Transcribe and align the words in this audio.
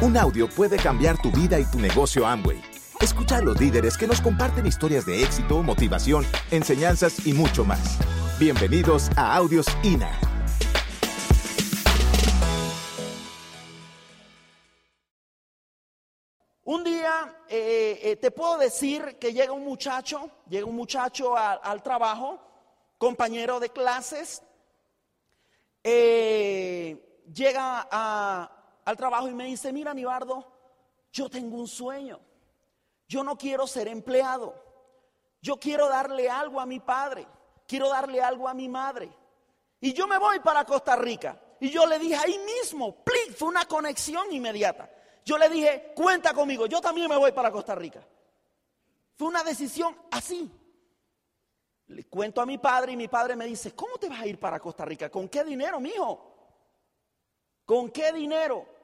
Un 0.00 0.16
audio 0.16 0.48
puede 0.48 0.76
cambiar 0.76 1.20
tu 1.20 1.32
vida 1.32 1.58
y 1.58 1.64
tu 1.64 1.80
negocio 1.80 2.24
Amway. 2.24 2.62
Escucha 3.00 3.38
a 3.38 3.42
los 3.42 3.58
líderes 3.58 3.98
que 3.98 4.06
nos 4.06 4.20
comparten 4.20 4.64
historias 4.64 5.04
de 5.04 5.24
éxito, 5.24 5.60
motivación, 5.60 6.24
enseñanzas 6.52 7.26
y 7.26 7.32
mucho 7.32 7.64
más. 7.64 7.98
Bienvenidos 8.38 9.10
a 9.16 9.34
Audios 9.34 9.66
INA. 9.82 10.08
Un 16.62 16.84
día 16.84 17.36
eh, 17.48 17.98
eh, 18.00 18.16
te 18.22 18.30
puedo 18.30 18.56
decir 18.56 19.16
que 19.18 19.32
llega 19.32 19.52
un 19.52 19.64
muchacho, 19.64 20.30
llega 20.48 20.64
un 20.64 20.76
muchacho 20.76 21.36
al 21.36 21.82
trabajo, 21.82 22.38
compañero 22.98 23.58
de 23.58 23.70
clases, 23.70 24.44
eh, 25.82 27.24
llega 27.34 27.88
a, 27.90 28.57
al 28.88 28.96
trabajo 28.96 29.28
y 29.28 29.34
me 29.34 29.44
dice, 29.44 29.70
mira 29.70 29.92
Nibardo, 29.92 30.50
yo 31.12 31.28
tengo 31.28 31.58
un 31.58 31.68
sueño. 31.68 32.18
Yo 33.06 33.22
no 33.22 33.36
quiero 33.36 33.66
ser 33.66 33.86
empleado. 33.86 34.54
Yo 35.42 35.58
quiero 35.58 35.90
darle 35.90 36.30
algo 36.30 36.58
a 36.58 36.64
mi 36.64 36.80
padre. 36.80 37.26
Quiero 37.66 37.90
darle 37.90 38.22
algo 38.22 38.48
a 38.48 38.54
mi 38.54 38.66
madre. 38.66 39.12
Y 39.78 39.92
yo 39.92 40.06
me 40.06 40.16
voy 40.16 40.40
para 40.40 40.64
Costa 40.64 40.96
Rica. 40.96 41.38
Y 41.60 41.68
yo 41.68 41.84
le 41.84 41.98
dije 41.98 42.16
ahí 42.16 42.38
mismo, 42.38 43.04
¡plic! 43.04 43.36
fue 43.36 43.48
una 43.48 43.66
conexión 43.66 44.32
inmediata. 44.32 44.90
Yo 45.22 45.36
le 45.36 45.50
dije, 45.50 45.92
cuenta 45.94 46.32
conmigo, 46.32 46.64
yo 46.64 46.80
también 46.80 47.10
me 47.10 47.16
voy 47.18 47.32
para 47.32 47.50
Costa 47.50 47.74
Rica. 47.74 48.00
Fue 49.16 49.28
una 49.28 49.44
decisión 49.44 49.94
así. 50.10 50.50
Le 51.88 52.04
cuento 52.04 52.40
a 52.40 52.46
mi 52.46 52.56
padre 52.56 52.92
y 52.92 52.96
mi 52.96 53.08
padre 53.08 53.36
me 53.36 53.44
dice, 53.44 53.74
¿cómo 53.74 53.98
te 53.98 54.08
vas 54.08 54.22
a 54.22 54.26
ir 54.26 54.40
para 54.40 54.58
Costa 54.58 54.86
Rica? 54.86 55.10
¿Con 55.10 55.28
qué 55.28 55.44
dinero, 55.44 55.78
mijo? 55.78 56.36
¿Con 57.66 57.90
qué 57.90 58.14
dinero? 58.14 58.77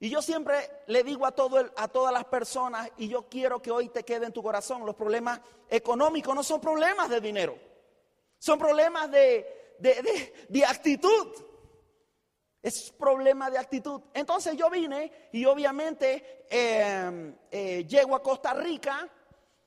Y 0.00 0.10
yo 0.10 0.20
siempre 0.20 0.82
le 0.86 1.02
digo 1.02 1.24
a, 1.24 1.32
todo 1.32 1.70
a 1.76 1.88
todas 1.88 2.12
las 2.12 2.24
personas, 2.24 2.90
y 2.98 3.08
yo 3.08 3.28
quiero 3.28 3.62
que 3.62 3.70
hoy 3.70 3.88
te 3.88 4.04
quede 4.04 4.26
en 4.26 4.32
tu 4.32 4.42
corazón, 4.42 4.84
los 4.84 4.94
problemas 4.94 5.40
económicos 5.68 6.34
no 6.34 6.42
son 6.42 6.60
problemas 6.60 7.08
de 7.08 7.20
dinero, 7.20 7.56
son 8.38 8.58
problemas 8.58 9.10
de, 9.10 9.64
de, 9.78 10.64
actitud. 10.64 11.28
Es 12.62 12.90
problema 12.92 13.50
de 13.50 13.58
actitud. 13.58 14.00
Entonces 14.14 14.56
yo 14.56 14.70
vine 14.70 15.28
y 15.32 15.44
obviamente 15.44 16.46
em, 16.48 17.36
eh, 17.50 17.84
llego 17.86 18.16
a 18.16 18.22
Costa 18.22 18.54
Rica, 18.54 19.08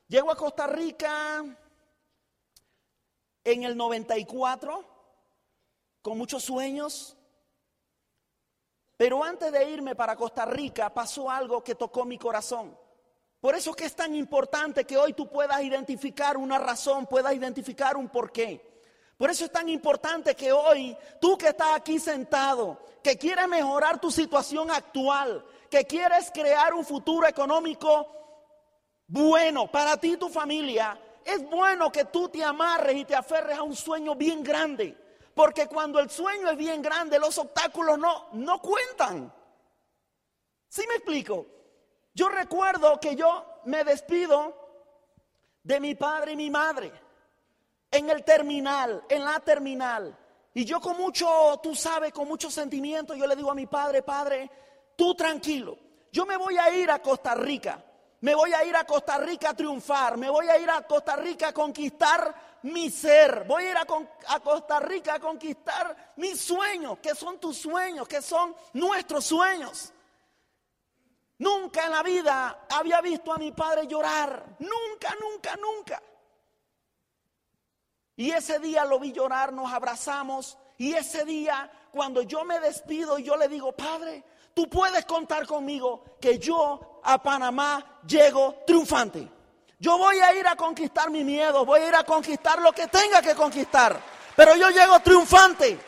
llego 0.08 0.32
a 0.32 0.36
Costa 0.36 0.66
Rica 0.66 1.44
en 3.44 3.64
el 3.64 3.78
94 3.78 4.84
con 6.02 6.18
muchos 6.18 6.44
sueños, 6.44 7.17
pero 8.98 9.24
antes 9.24 9.52
de 9.52 9.70
irme 9.70 9.96
para 9.96 10.16
Costa 10.16 10.44
Rica 10.46 10.92
pasó 10.92 11.30
algo 11.30 11.64
que 11.64 11.76
tocó 11.76 12.04
mi 12.04 12.18
corazón. 12.18 12.76
Por 13.40 13.56
eso 13.56 13.70
es 13.70 13.76
que 13.76 13.86
es 13.86 13.96
tan 13.96 14.16
importante 14.16 14.86
que 14.86 14.98
hoy 14.98 15.14
tú 15.14 15.30
puedas 15.30 15.62
identificar 15.62 16.36
una 16.36 16.58
razón, 16.58 17.06
puedas 17.06 17.34
identificar 17.34 17.96
un 17.96 18.10
porqué. 18.10 18.82
Por 19.16 19.30
eso 19.30 19.46
es 19.46 19.52
tan 19.52 19.70
importante 19.70 20.36
que 20.36 20.52
hoy 20.52 20.98
tú 21.22 21.38
que 21.38 21.50
estás 21.50 21.76
aquí 21.76 22.00
sentado, 22.00 22.80
que 23.04 23.18
quieres 23.18 23.48
mejorar 23.48 24.02
tu 24.02 24.10
situación 24.10 24.72
actual, 24.72 25.46
que 25.70 25.86
quieres 25.86 26.32
crear 26.32 26.74
un 26.74 26.84
futuro 26.84 27.28
económico 27.28 28.08
bueno 29.08 29.72
para 29.72 29.98
ti 29.98 30.14
y 30.14 30.18
tu 30.18 30.30
familia, 30.30 31.00
es 31.24 31.48
bueno 31.50 31.92
que 31.92 32.06
tú 32.06 32.30
te 32.30 32.44
amarres 32.44 32.96
y 32.96 33.06
te 33.06 33.16
aferres 33.16 33.58
a 33.58 33.64
un 33.64 33.76
sueño 33.76 34.16
bien 34.16 34.44
grande. 34.44 34.98
Porque 35.38 35.68
cuando 35.68 36.00
el 36.00 36.10
sueño 36.10 36.50
es 36.50 36.58
bien 36.58 36.82
grande, 36.82 37.20
los 37.20 37.38
obstáculos 37.38 38.00
no, 38.00 38.30
no 38.34 38.60
cuentan. 38.60 39.32
¿Sí 40.68 40.84
me 40.88 40.96
explico? 40.96 41.46
Yo 42.12 42.28
recuerdo 42.28 43.00
que 43.00 43.16
yo 43.16 43.46
me 43.66 43.84
despido 43.84 44.58
de 45.62 45.80
mi 45.80 45.94
padre 45.94 46.32
y 46.32 46.36
mi 46.38 46.50
madre 46.50 46.92
en 47.92 48.10
el 48.10 48.24
terminal, 48.24 49.04
en 49.08 49.24
la 49.24 49.40
terminal. 49.42 50.18
Y 50.56 50.66
yo 50.66 50.82
con 50.82 50.98
mucho, 50.98 51.28
tú 51.62 51.76
sabes, 51.76 52.12
con 52.12 52.28
mucho 52.28 52.50
sentimiento, 52.50 53.14
yo 53.14 53.28
le 53.28 53.36
digo 53.36 53.52
a 53.52 53.56
mi 53.56 53.68
padre, 53.68 54.02
padre, 54.02 54.50
tú 54.96 55.14
tranquilo, 55.14 55.78
yo 56.12 56.26
me 56.26 56.36
voy 56.36 56.58
a 56.58 56.76
ir 56.76 56.90
a 56.90 57.00
Costa 57.00 57.36
Rica, 57.36 57.86
me 58.22 58.34
voy 58.34 58.52
a 58.54 58.64
ir 58.66 58.76
a 58.76 58.84
Costa 58.84 59.18
Rica 59.20 59.50
a 59.50 59.54
triunfar, 59.54 60.18
me 60.18 60.30
voy 60.30 60.50
a 60.50 60.58
ir 60.58 60.70
a 60.70 60.82
Costa 60.88 61.16
Rica 61.16 61.50
a 61.50 61.54
conquistar 61.54 62.34
mi 62.64 62.90
ser. 62.90 63.44
Voy 63.46 63.66
a 63.66 63.72
ir 63.72 63.78
a, 63.78 64.40
Costa 64.40 64.80
Rica 64.80 65.16
a 65.16 65.20
conquistar 65.20 66.14
mis 66.18 66.40
sueños, 66.40 67.00
que 67.00 67.14
son 67.14 67.40
tus 67.40 67.58
sueños, 67.58 68.08
que 68.08 68.22
son 68.22 68.56
nuestros 68.74 69.26
sueños. 69.26 69.94
Nunca 71.40 71.86
en 71.86 71.92
la 71.92 72.02
vida 72.02 72.66
había 72.70 73.02
visto 73.02 73.32
a 73.32 73.38
mi 73.38 73.52
padre 73.52 73.86
llorar. 73.86 74.58
Nunca, 74.60 75.16
nunca, 75.22 75.56
nunca. 75.56 76.02
Y 78.16 78.32
ese 78.32 78.58
día 78.58 78.84
lo 78.84 79.00
vi 79.00 79.12
llorar, 79.12 79.54
nos 79.54 79.72
abrazamos. 79.72 80.58
Y 80.80 80.94
ese 80.94 81.24
día, 81.24 81.72
cuando 81.92 82.24
yo 82.24 82.44
me 82.44 82.60
despido 82.60 83.20
yo 83.20 83.38
le 83.38 83.48
digo, 83.48 83.72
Padre, 83.74 84.24
tú 84.56 84.68
puedes 84.68 85.06
contar 85.06 85.46
conmigo 85.46 86.04
que 86.20 86.40
yo 86.40 86.97
a 87.10 87.24
Panamá 87.24 88.02
llego 88.06 88.64
triunfante. 88.66 89.26
Yo 89.80 89.98
voy 89.98 90.18
a 90.20 90.36
ir 90.36 90.46
a 90.46 90.58
conquistar 90.58 91.10
mi 91.10 91.24
miedo, 91.24 91.66
voy 91.66 91.80
a 91.80 91.88
ir 91.88 91.96
a 91.96 92.04
conquistar 92.04 92.62
lo 92.62 92.74
que 92.74 92.88
tenga 92.88 93.22
que 93.22 93.34
conquistar. 93.34 93.98
Pero 94.36 94.58
yo 94.58 94.70
llego 94.70 95.00
triunfante. 95.00 95.80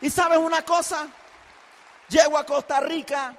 Y 0.00 0.08
sabes 0.08 0.38
una 0.38 0.64
cosa, 0.64 1.08
llego 2.08 2.38
a 2.38 2.46
Costa 2.46 2.78
Rica 2.78 3.36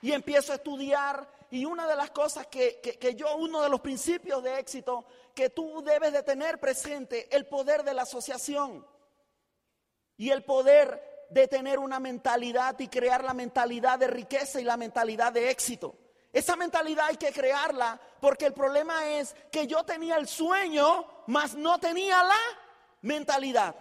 y 0.00 0.12
empiezo 0.12 0.52
a 0.52 0.56
estudiar. 0.56 1.28
Y 1.50 1.66
una 1.66 1.86
de 1.86 1.96
las 1.96 2.10
cosas 2.12 2.46
que, 2.46 2.80
que, 2.80 3.14
yo, 3.14 3.36
uno 3.36 3.60
de 3.60 3.68
los 3.68 3.80
principios 3.80 4.42
de 4.42 4.58
éxito 4.58 5.04
que 5.34 5.50
tú 5.50 5.82
debes 5.82 6.14
de 6.14 6.22
tener 6.22 6.58
presente, 6.58 7.28
el 7.36 7.46
poder 7.46 7.82
de 7.84 7.92
la 7.92 8.02
asociación. 8.02 8.86
Y 10.16 10.30
el 10.30 10.44
poder 10.44 11.09
de 11.30 11.48
tener 11.48 11.78
una 11.78 12.00
mentalidad 12.00 12.78
y 12.78 12.88
crear 12.88 13.24
la 13.24 13.32
mentalidad 13.32 13.98
de 13.98 14.08
riqueza 14.08 14.60
y 14.60 14.64
la 14.64 14.76
mentalidad 14.76 15.32
de 15.32 15.50
éxito. 15.50 15.94
Esa 16.32 16.56
mentalidad 16.56 17.06
hay 17.06 17.16
que 17.16 17.32
crearla 17.32 18.00
porque 18.20 18.46
el 18.46 18.52
problema 18.52 19.06
es 19.06 19.34
que 19.50 19.66
yo 19.66 19.84
tenía 19.84 20.16
el 20.16 20.28
sueño, 20.28 21.04
mas 21.26 21.54
no 21.54 21.78
tenía 21.78 22.22
la 22.22 22.38
mentalidad. 23.02 23.74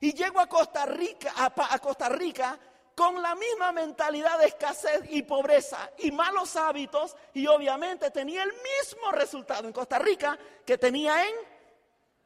Y 0.00 0.12
llego 0.12 0.40
a 0.40 0.46
Costa 0.46 0.84
Rica, 0.84 1.32
a, 1.36 1.78
Costa 1.78 2.08
Rica 2.08 2.58
con 2.94 3.20
la 3.20 3.34
misma 3.34 3.72
mentalidad 3.72 4.38
de 4.38 4.46
escasez 4.46 5.02
y 5.10 5.22
pobreza 5.22 5.90
y 5.98 6.10
malos 6.10 6.56
hábitos 6.56 7.14
y 7.34 7.46
obviamente 7.46 8.10
tenía 8.10 8.42
el 8.42 8.52
mismo 8.52 9.12
resultado 9.12 9.66
en 9.66 9.72
Costa 9.72 9.98
Rica 9.98 10.38
que 10.64 10.78
tenía 10.78 11.26
en 11.26 11.34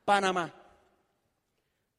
Panamá. 0.05 0.53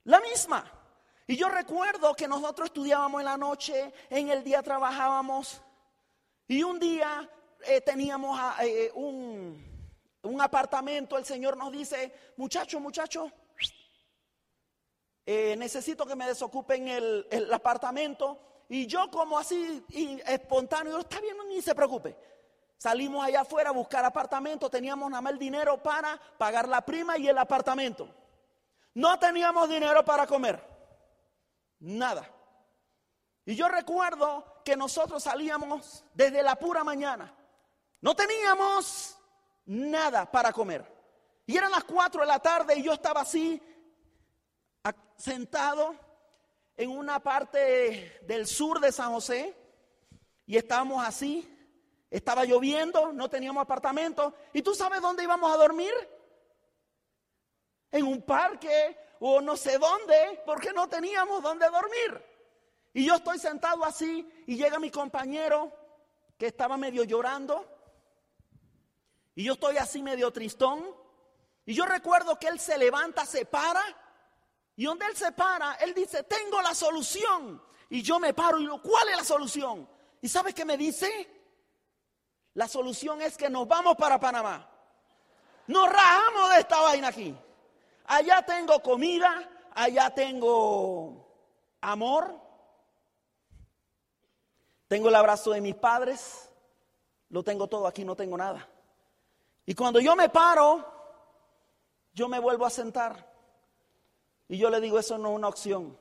La 0.06 0.20
misma. 0.20 0.81
Y 1.28 1.38
yo 1.38 1.50
recuerdo 1.50 2.14
que 2.14 2.28
nosotros 2.28 2.68
estudiábamos 2.68 3.22
en 3.22 3.26
la 3.26 3.38
noche, 3.38 3.94
en 4.09 4.30
el 4.30 4.44
día 4.44 4.62
trabajábamos 4.62 5.62
y 6.48 6.64
un 6.64 6.80
día 6.80 7.30
eh, 7.66 7.82
teníamos 7.82 8.38
ah, 8.40 8.58
eh, 8.62 8.88
eh, 8.88 8.92
un, 8.94 10.42
apartamento, 10.42 11.18
el 11.18 11.26
Señor 11.26 11.56
nos 11.56 11.72
dice, 11.72 12.14
muchacho, 12.38 12.80
muchacho, 12.80 13.31
necesito 15.26 16.06
que 16.06 16.16
me 16.16 16.28
desocupen 16.28 16.88
el, 16.88 17.28
el, 17.31 17.54
apartamento. 17.54 18.38
Y 18.68 18.86
yo 18.86 19.10
como 19.10 19.38
así 19.38 19.86
espontáneo, 20.26 21.00
está 21.00 21.22
bien, 21.22 21.38
ni 21.48 21.62
se 21.62 21.74
preocupe. 21.74 22.18
Salimos 22.78 23.24
allá 23.24 23.42
afuera 23.42 23.70
a 23.70 23.74
buscar 23.74 24.04
apartamento, 24.04 24.70
teníamos 24.70 25.10
nada 25.10 25.22
más 25.22 25.34
el 25.34 25.40
dinero 25.40 25.81
para 25.81 26.20
pagar 26.38 26.68
la 26.68 26.81
prima 26.81 27.18
y 27.18 27.28
el 27.28 27.38
apartamento. 27.38 28.10
No 28.96 29.18
teníamos 29.20 29.70
dinero 29.70 30.04
para 30.04 30.28
comer, 30.28 30.62
nada. 31.81 32.34
Y 33.45 33.56
yo 33.56 33.68
recuerdo 33.68 34.62
que 34.63 34.78
nosotros 34.78 35.22
salíamos 35.24 36.06
desde 36.13 36.42
la 36.42 36.56
pura 36.56 36.83
mañana 36.83 37.36
no 38.01 38.16
teníamos 38.16 39.16
nada 39.66 40.30
para 40.30 40.51
comer. 40.51 40.83
Y 41.45 41.56
eran 41.56 41.72
las 41.72 41.83
4 41.83 42.22
de 42.22 42.28
la 42.28 42.39
tarde 42.39 42.75
y 42.75 42.83
yo 42.83 42.94
estaba 42.94 43.22
así, 43.22 43.62
sentado 45.16 45.95
en 46.75 46.89
una 46.89 47.19
parte 47.19 48.19
del 48.24 48.48
sur 48.48 48.80
de 48.80 48.92
San 48.92 49.12
José. 49.12 49.56
Y 50.48 50.57
estábamos 50.57 51.06
así, 51.06 51.48
estaba 52.10 52.44
lloviendo, 52.44 53.13
no 53.13 53.30
teníamos 53.30 53.62
apartamento. 53.62 54.33
¿Y 54.51 54.63
tú 54.63 54.74
sabes 54.74 55.00
dónde 55.01 55.24
íbamos 55.24 55.54
a 55.54 55.57
dormir? 55.57 55.94
En 57.92 58.06
un 58.06 58.22
parque 58.24 58.98
o 59.23 59.39
no 59.39 59.56
sé 59.56 59.77
dónde, 59.77 60.41
porque 60.47 60.73
no 60.73 60.89
teníamos 60.89 61.44
dónde 61.44 61.69
dormir. 61.69 62.25
Y 62.91 63.06
yo 63.06 63.15
estoy 63.15 63.38
sentado 63.38 63.85
así 63.85 64.27
y 64.47 64.57
llega 64.57 64.79
mi 64.79 64.89
compañero 64.89 65.71
que 66.38 66.47
estaba 66.47 66.75
medio 66.75 67.03
llorando 67.03 67.65
y 69.35 69.44
yo 69.44 69.53
estoy 69.53 69.77
así 69.77 70.01
medio 70.01 70.31
tristón. 70.31 70.83
Y 71.65 71.75
yo 71.75 71.85
recuerdo 71.85 72.38
que 72.39 72.47
él 72.47 72.59
se 72.59 72.79
levanta, 72.79 73.23
se 73.27 73.45
para. 73.45 73.83
Y 74.75 74.85
donde 74.85 75.06
él 75.06 75.15
se 75.15 75.31
para, 75.31 75.75
él 75.75 75.94
dice, 75.94 76.23
tengo 76.23 76.59
la 76.59 76.73
solución. 76.73 77.62
Y 77.89 78.01
yo 78.01 78.19
me 78.19 78.33
paro 78.33 78.57
y 78.57 78.62
digo, 78.62 78.81
¿cuál 78.81 79.07
es 79.09 79.18
la 79.18 79.23
solución? 79.23 79.88
¿Y 80.19 80.27
sabes 80.27 80.56
qué 80.56 80.65
me 80.65 80.77
dice? 80.77 81.29
La 82.56 82.68
solución 82.68 83.21
es 83.21 83.38
que 83.38 83.51
nos 83.51 83.68
vamos 83.68 83.95
para 83.97 84.19
Panamá. 84.19 84.68
Nos 85.68 85.88
rajamos 85.88 86.50
de 86.50 86.59
esta 86.59 86.81
vaina 86.81 87.09
aquí. 87.09 87.38
Allá 88.13 88.42
tengo 88.42 88.84
comida, 88.84 89.50
allá 89.74 90.10
tengo 90.10 91.34
amor, 91.80 92.38
tengo 94.90 95.08
el 95.08 95.16
abrazo 95.16 95.52
de 95.52 95.62
mis 95.62 95.75
padres, 95.75 96.52
lo 97.30 97.42
tengo 97.42 97.68
todo 97.68 97.88
aquí, 97.88 98.04
no 98.04 98.13
tengo 98.18 98.36
nada. 98.36 98.68
Y 99.66 99.74
cuando 99.75 100.02
yo 100.02 100.18
me 100.18 100.28
paro, 100.28 100.86
yo 102.12 102.28
me 102.28 102.38
vuelvo 102.38 102.66
a 102.66 102.69
sentar. 102.69 103.31
Y 104.50 104.57
yo 104.57 104.69
le 104.69 104.81
digo, 104.81 105.00
eso 105.00 105.18
no 105.18 105.30
es 105.30 105.36
una 105.38 105.48
opción, 105.48 105.98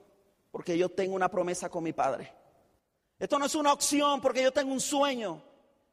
porque 0.51 0.77
yo 0.77 0.89
tengo 0.89 1.15
una 1.15 1.29
promesa 1.29 1.69
con 1.69 1.85
mi 1.85 1.93
padre. 1.93 2.35
Esto 3.21 3.39
no 3.39 3.47
es 3.47 3.55
una 3.55 3.73
opción 3.73 4.21
porque 4.21 4.43
yo 4.43 4.53
tengo 4.53 4.73
un 4.73 4.81
sueño 4.81 5.41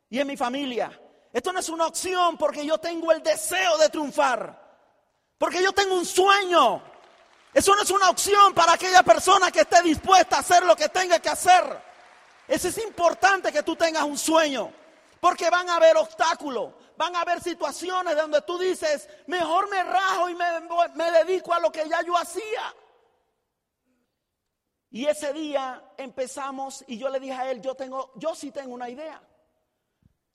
y 0.10 0.18
en 0.18 0.26
mi 0.26 0.36
familia. 0.36 1.00
Esto 1.32 1.54
no 1.54 1.60
es 1.60 1.70
una 1.70 1.86
opción 1.86 2.38
porque 2.40 2.66
yo 2.66 2.80
tengo 2.80 3.12
el 3.12 3.22
deseo 3.22 3.78
de 3.78 3.90
triunfar. 3.90 4.67
Porque 5.38 5.62
yo 5.62 5.72
tengo 5.72 5.96
un 5.96 6.06
sueño. 6.06 6.82
Eso 7.54 7.76
no 7.76 7.82
es 7.82 7.92
una 7.92 8.10
opción 8.10 8.54
para 8.54 8.74
aquella 8.74 9.04
persona 9.04 9.52
que 9.52 9.62
esté 9.62 9.82
dispuesta 9.82 10.38
a 10.38 10.40
hacer 10.40 10.64
lo 10.64 10.76
que 10.76 10.90
tenga 10.90 11.20
que 11.20 11.30
hacer. 11.30 11.64
Eso 12.48 12.68
es 12.68 12.78
importante 12.80 13.52
que 13.52 13.64
tú 13.64 13.76
tengas 13.76 14.04
un 14.04 14.18
sueño. 14.18 14.72
Porque 15.20 15.50
van 15.50 15.70
a 15.70 15.78
haber 15.78 15.98
obstáculos, 15.98 16.74
van 16.96 17.16
a 17.16 17.22
haber 17.22 17.42
situaciones 17.42 18.16
donde 18.16 18.42
tú 18.44 18.58
dices, 18.58 19.10
mejor 19.26 19.70
me 19.70 19.84
rajo 19.84 20.30
y 20.30 20.36
me, 20.36 21.12
dedico 21.12 21.54
a 21.54 21.60
lo 21.60 21.72
que 21.72 21.90
ya 21.90 22.02
yo 22.04 22.16
hacía. 22.16 22.76
Y 24.92 25.06
ese 25.06 25.34
día 25.34 25.84
empezamos 25.98 26.84
y 26.88 26.98
yo 26.98 27.10
le 27.10 27.20
dije 27.20 27.34
a 27.34 27.50
él, 27.50 27.62
yo 27.62 27.76
tengo, 27.76 28.12
yo 28.16 28.36
sí 28.36 28.52
tengo 28.52 28.74
una 28.74 28.90
idea. 28.90 29.22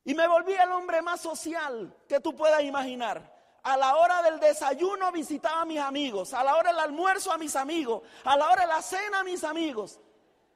Y 0.04 0.14
me 0.14 0.26
volví 0.26 0.52
el 0.52 0.70
hombre 0.72 1.00
más 1.00 1.20
social 1.20 1.96
que 2.08 2.20
tú 2.20 2.34
puedas 2.34 2.62
imaginar. 2.62 3.41
A 3.64 3.76
la 3.76 3.97
hora 3.97 4.23
del 4.23 4.41
desayuno 4.41 5.12
visitaba 5.12 5.61
a 5.61 5.64
mis 5.64 5.79
amigos, 5.79 6.35
a 6.35 6.43
la 6.43 6.56
hora 6.56 6.70
del 6.70 6.81
almuerzo 6.81 7.31
a 7.31 7.38
mis 7.38 7.55
amigos, 7.55 8.03
a 8.25 8.37
la 8.37 8.50
hora 8.50 8.62
de 8.62 8.69
la 8.69 8.82
cena 8.82 9.20
a 9.20 9.25
mis 9.25 9.44
amigos. 9.44 10.00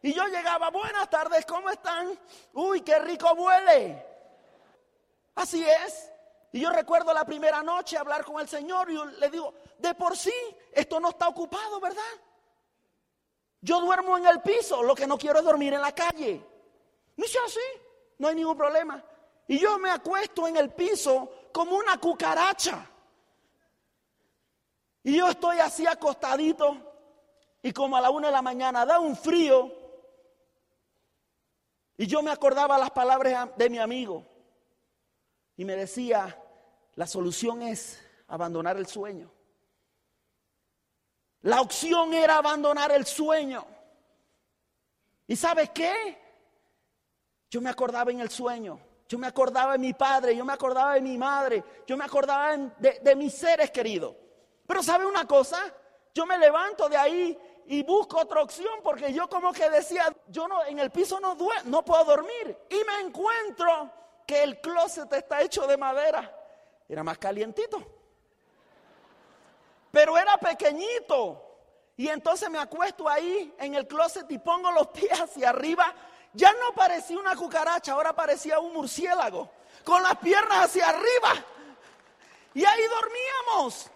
Y 0.03 0.13
yo 0.13 0.27
llegaba, 0.27 0.71
buenas 0.71 1.09
tardes, 1.09 1.47
¿cómo 1.47 1.71
están? 1.71 2.19
Uy, 2.55 2.81
qué 2.81 2.99
rico 2.99 3.33
huele. 3.33 4.05
Así 5.37 5.65
es. 5.65 6.13
Y 6.53 6.61
yo 6.61 6.71
recuerdo 6.71 7.13
la 7.13 7.25
primera 7.25 7.63
noche 7.63 7.97
hablar 7.97 8.25
con 8.25 8.41
el 8.41 8.49
Señor 8.49 8.91
y 8.91 8.97
le 9.21 9.31
digo, 9.31 9.55
de 9.79 9.95
por 9.95 10.17
sí, 10.17 10.35
esto 10.73 10.99
no 10.99 11.11
está 11.11 11.29
ocupado, 11.29 11.81
¿verdad? 11.81 12.03
Yo 13.61 13.81
duermo 13.81 14.17
en 14.17 14.27
el 14.27 14.41
piso, 14.41 14.83
lo 14.83 14.95
que 14.95 15.07
no 15.07 15.19
quiero 15.19 15.39
es 15.39 15.45
dormir 15.45 15.75
en 15.75 15.81
la 15.81 15.93
calle. 15.93 16.45
Me 17.17 17.27
dice 17.27 17.39
así, 17.45 17.61
no 18.19 18.29
hay 18.29 18.35
ningún 18.35 18.57
problema. 18.57 19.03
Y 19.49 19.59
yo 19.59 19.79
me 19.79 19.91
acuesto 19.91 20.47
en 20.47 20.57
el 20.57 20.71
piso 20.73 21.31
como 21.53 21.77
una 21.77 21.99
cucaracha. 21.99 22.91
Y 25.07 25.19
yo 25.19 25.29
estoy 25.29 25.61
así 25.61 25.87
acostadito 25.87 26.77
y 27.63 27.73
como 27.73 27.97
a 27.97 28.01
la 28.01 28.11
una 28.11 28.27
de 28.27 28.33
la 28.33 28.43
mañana 28.43 28.85
da 28.85 28.99
un 28.99 29.15
frío. 29.15 29.73
Y 31.97 32.09
yo 32.09 32.23
me 32.23 32.33
acordaba 32.33 32.77
las 32.77 32.91
palabras 32.91 33.51
de 33.57 33.71
mi 33.71 33.79
amigo. 33.79 34.27
Y 35.57 35.65
me 35.65 35.77
decía, 35.77 36.37
la 36.97 37.07
solución 37.07 37.63
es 37.63 38.05
abandonar 38.27 38.79
el 38.79 38.89
sueño. 38.89 39.31
La 41.43 41.61
opción 41.61 42.13
era 42.13 42.39
abandonar 42.39 42.91
el 42.91 43.07
sueño. 43.07 43.65
¿Y 45.29 45.37
sabes 45.37 45.71
qué? 45.71 46.21
Yo 47.49 47.61
me 47.61 47.71
acordaba 47.71 48.11
en 48.11 48.19
el 48.19 48.31
sueño. 48.31 48.81
Yo 49.09 49.19
me 49.19 49.29
acordaba 49.29 49.75
de 49.75 49.79
mi 49.79 49.93
padre, 49.93 50.37
yo 50.37 50.45
me 50.45 50.53
acordaba 50.53 50.95
de 50.95 51.01
mi 51.01 51.17
madre, 51.17 51.63
yo 51.87 51.97
me 51.97 52.05
acordaba 52.05 52.57
de, 52.57 53.15
mis 53.15 53.35
seres 53.35 53.71
queridos. 53.71 54.26
Pero 54.67 54.83
¿sabe 54.83 55.07
una 55.07 55.27
cosa? 55.27 55.59
Yo 56.15 56.27
me 56.27 56.39
levanto 56.39 56.89
de 56.89 56.97
ahí 56.97 57.39
y 57.67 57.83
busco 57.83 58.19
otra 58.19 58.43
opción 58.43 58.81
porque 58.83 59.13
yo 59.13 59.29
como 59.29 59.53
que 59.53 59.69
decía, 59.69 60.15
yo 60.29 60.49
no 60.49 60.65
en 60.65 60.79
el 60.79 60.91
piso 60.91 61.21
no 61.21 61.37
no 61.65 61.85
puedo 61.85 62.05
dormir 62.05 62.57
y 62.71 62.77
me 62.85 63.01
encuentro 63.07 63.91
que 64.27 64.43
el 64.43 64.61
closet 64.61 65.13
está 65.13 65.43
hecho 65.43 65.67
de 65.67 65.77
madera. 65.77 66.33
Era 66.89 67.03
más 67.03 67.19
calientito. 67.19 67.83
Pero 69.91 70.17
era 70.17 70.37
pequeñito. 70.37 71.43
Y 71.97 72.09
entonces 72.09 72.51
me 72.51 72.59
acuesto 72.59 73.09
ahí 73.09 73.55
en 73.59 73.75
el 73.75 73.87
closet 73.87 74.31
y 74.31 74.39
pongo 74.39 74.71
los 74.71 74.89
pies 74.89 75.19
hacia 75.21 75.51
arriba 75.51 75.95
ya 76.37 76.53
no 76.53 76.75
parecía 76.75 77.19
una 77.19 77.35
cucaracha, 77.35 77.93
ahora 77.93 78.15
parecía 78.15 78.59
un 78.59 78.75
murciélago, 78.75 79.51
con 79.85 80.03
las 80.03 80.17
piernas 80.19 80.67
hacia 80.67 80.91
arriba. 80.91 81.33
Y 82.53 82.63
ahí 82.65 82.83
dormíamos, 82.89 83.91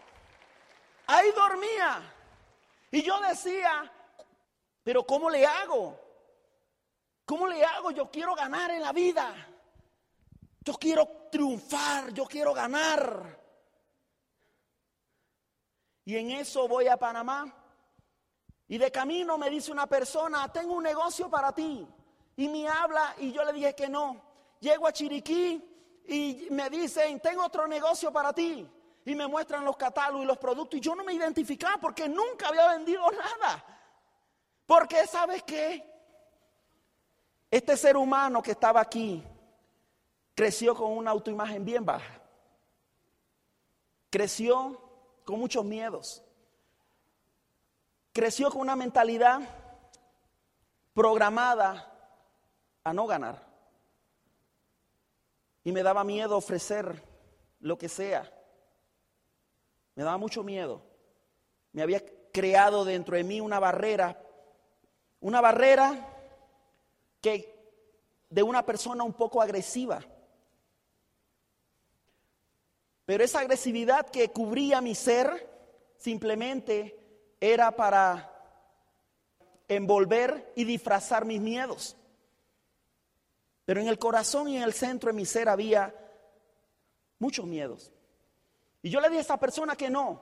ahí 1.10 1.30
dormía. 1.32 2.02
Y 2.90 3.02
yo 3.02 3.20
decía, 3.20 3.90
pero 4.82 5.04
¿cómo 5.04 5.30
le 5.30 5.46
hago? 5.46 5.98
¿Cómo 7.24 7.46
le 7.46 7.64
hago? 7.64 7.90
Yo 7.90 8.10
quiero 8.10 8.34
ganar 8.34 8.70
en 8.70 8.82
la 8.82 8.92
vida. 8.92 9.32
Yo 10.62 10.74
quiero 10.74 11.28
triunfar, 11.30 12.12
yo 12.12 12.26
quiero 12.26 12.52
ganar. 12.52 13.38
Y 16.04 16.16
en 16.16 16.30
eso 16.32 16.66
voy 16.66 16.88
a 16.88 16.96
Panamá. 16.96 17.54
Y 18.68 18.78
de 18.78 18.90
camino 18.90 19.36
me 19.36 19.50
dice 19.50 19.72
una 19.72 19.86
persona, 19.86 20.52
tengo 20.52 20.74
un 20.74 20.82
negocio 20.84 21.28
para 21.28 21.52
ti 21.52 21.86
y 22.36 22.48
me 22.48 22.68
habla 22.68 23.14
y 23.18 23.32
yo 23.32 23.44
le 23.44 23.52
dije 23.52 23.74
que 23.74 23.88
no. 23.88 24.20
Llego 24.60 24.86
a 24.86 24.92
Chiriquí 24.92 25.62
y 26.06 26.46
me 26.50 26.70
dicen, 26.70 27.20
tengo 27.20 27.44
otro 27.44 27.66
negocio 27.66 28.12
para 28.12 28.32
ti. 28.32 28.68
Y 29.10 29.16
me 29.16 29.26
muestran 29.26 29.64
los 29.64 29.76
catálogos 29.76 30.22
y 30.22 30.26
los 30.28 30.38
productos 30.38 30.78
y 30.78 30.80
yo 30.80 30.94
no 30.94 31.02
me 31.02 31.12
identificaba 31.12 31.78
porque 31.78 32.08
nunca 32.08 32.46
había 32.46 32.68
vendido 32.68 33.02
nada. 33.10 33.64
Porque 34.64 35.04
sabes 35.08 35.42
qué? 35.42 35.84
Este 37.50 37.76
ser 37.76 37.96
humano 37.96 38.40
que 38.40 38.52
estaba 38.52 38.80
aquí 38.80 39.20
creció 40.32 40.76
con 40.76 40.92
una 40.92 41.10
autoimagen 41.10 41.64
bien 41.64 41.84
baja. 41.84 42.20
Creció 44.10 44.80
con 45.24 45.40
muchos 45.40 45.64
miedos. 45.64 46.22
Creció 48.12 48.48
con 48.48 48.60
una 48.60 48.76
mentalidad 48.76 49.40
programada 50.94 51.92
a 52.84 52.92
no 52.92 53.08
ganar. 53.08 53.44
Y 55.64 55.72
me 55.72 55.82
daba 55.82 56.04
miedo 56.04 56.36
ofrecer 56.36 57.02
lo 57.58 57.76
que 57.76 57.88
sea. 57.88 58.36
Me 60.00 60.04
daba 60.04 60.16
mucho 60.16 60.42
miedo. 60.42 60.80
Me 61.72 61.82
había 61.82 62.02
creado 62.32 62.86
dentro 62.86 63.18
de 63.18 63.22
mí 63.22 63.38
una 63.38 63.58
barrera, 63.58 64.18
una 65.20 65.42
barrera 65.42 66.08
que 67.20 67.54
de 68.30 68.42
una 68.42 68.64
persona 68.64 69.04
un 69.04 69.12
poco 69.12 69.42
agresiva. 69.42 70.02
Pero 73.04 73.22
esa 73.22 73.40
agresividad 73.40 74.08
que 74.08 74.30
cubría 74.30 74.80
mi 74.80 74.94
ser 74.94 75.46
simplemente 75.98 76.98
era 77.38 77.70
para 77.70 78.32
envolver 79.68 80.50
y 80.56 80.64
disfrazar 80.64 81.26
mis 81.26 81.42
miedos. 81.42 81.94
Pero 83.66 83.82
en 83.82 83.88
el 83.88 83.98
corazón 83.98 84.48
y 84.48 84.56
en 84.56 84.62
el 84.62 84.72
centro 84.72 85.08
de 85.10 85.16
mi 85.18 85.26
ser 85.26 85.50
había 85.50 85.94
muchos 87.18 87.44
miedos. 87.44 87.92
Y 88.82 88.90
yo 88.90 89.00
le 89.00 89.08
dije 89.08 89.18
a 89.18 89.22
esa 89.22 89.36
persona 89.36 89.76
que 89.76 89.90
no. 89.90 90.20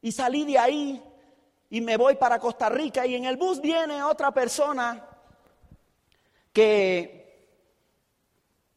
Y 0.00 0.12
salí 0.12 0.44
de 0.44 0.58
ahí 0.58 1.02
y 1.70 1.80
me 1.80 1.96
voy 1.96 2.16
para 2.16 2.38
Costa 2.38 2.68
Rica 2.68 3.06
y 3.06 3.14
en 3.14 3.24
el 3.24 3.36
bus 3.36 3.60
viene 3.60 4.02
otra 4.02 4.32
persona 4.32 5.06
que 6.52 7.18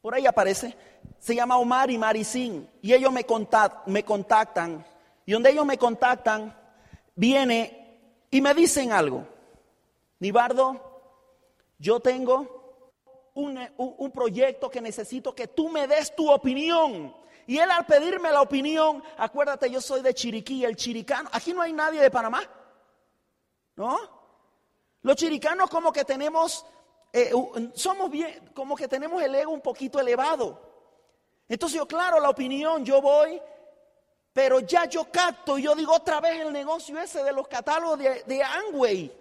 por 0.02 0.16
ahí 0.16 0.26
aparece, 0.26 0.76
se 1.20 1.36
llama 1.36 1.58
Omar 1.58 1.92
y 1.92 1.98
Maricín 1.98 2.68
y 2.82 2.94
ellos 2.94 3.12
me, 3.12 3.26
me 3.86 4.04
contactan 4.04 4.86
y 5.26 5.32
donde 5.32 5.52
ellos 5.52 5.66
me 5.66 5.78
contactan 5.78 6.56
viene 7.16 8.00
y 8.32 8.42
me 8.42 8.54
dicen 8.54 8.92
algo. 8.92 9.28
Nibardo, 10.20 11.02
yo 11.78 12.00
tengo 12.00 12.62
un, 13.34 14.12
proyecto 14.12 14.70
que 14.70 14.82
necesito 14.82 15.34
que 15.34 15.48
tú 15.48 15.70
me 15.70 15.88
des 15.88 16.16
tu 16.16 16.32
opinión. 16.32 17.14
Y 17.52 17.60
él 17.60 17.70
al 17.70 17.86
pedirme 17.86 18.32
la 18.32 18.42
opinión, 18.42 19.04
acuérdate, 19.18 19.70
yo 19.70 19.82
soy 19.82 20.02
de 20.02 20.14
Chiriquí, 20.14 20.64
el 20.64 20.78
chiricano. 20.78 21.30
Aquí 21.34 21.52
no 21.52 21.62
hay 21.62 21.74
nadie 21.74 22.00
de 22.00 22.10
Panamá. 22.10 22.42
¿No? 23.76 24.00
Los 25.02 25.18
chiricanos 25.18 25.70
como 25.70 25.92
que 25.92 26.06
tenemos, 26.06 26.66
eh, 27.12 27.34
somos 27.74 28.10
bien, 28.10 28.54
como 28.56 28.74
que 28.78 28.88
tenemos 28.88 29.22
el 29.22 29.36
ego 29.36 29.52
un 29.52 29.60
poquito 29.60 30.00
elevado. 30.00 30.62
Entonces 31.50 31.78
yo, 31.78 31.86
claro, 31.86 32.22
la 32.22 32.30
opinión, 32.30 32.86
yo 32.86 33.02
voy, 33.02 33.42
pero 34.32 34.62
ya 34.62 34.86
yo 34.86 35.12
capto 35.12 35.58
y 35.58 35.64
yo 35.64 35.76
digo 35.76 35.94
otra 35.94 36.22
vez 36.22 36.40
el 36.40 36.54
negocio 36.54 36.98
ese 37.02 37.22
de 37.22 37.34
los 37.34 37.50
catálogos 37.50 38.00
de, 38.00 38.24
de 38.24 39.12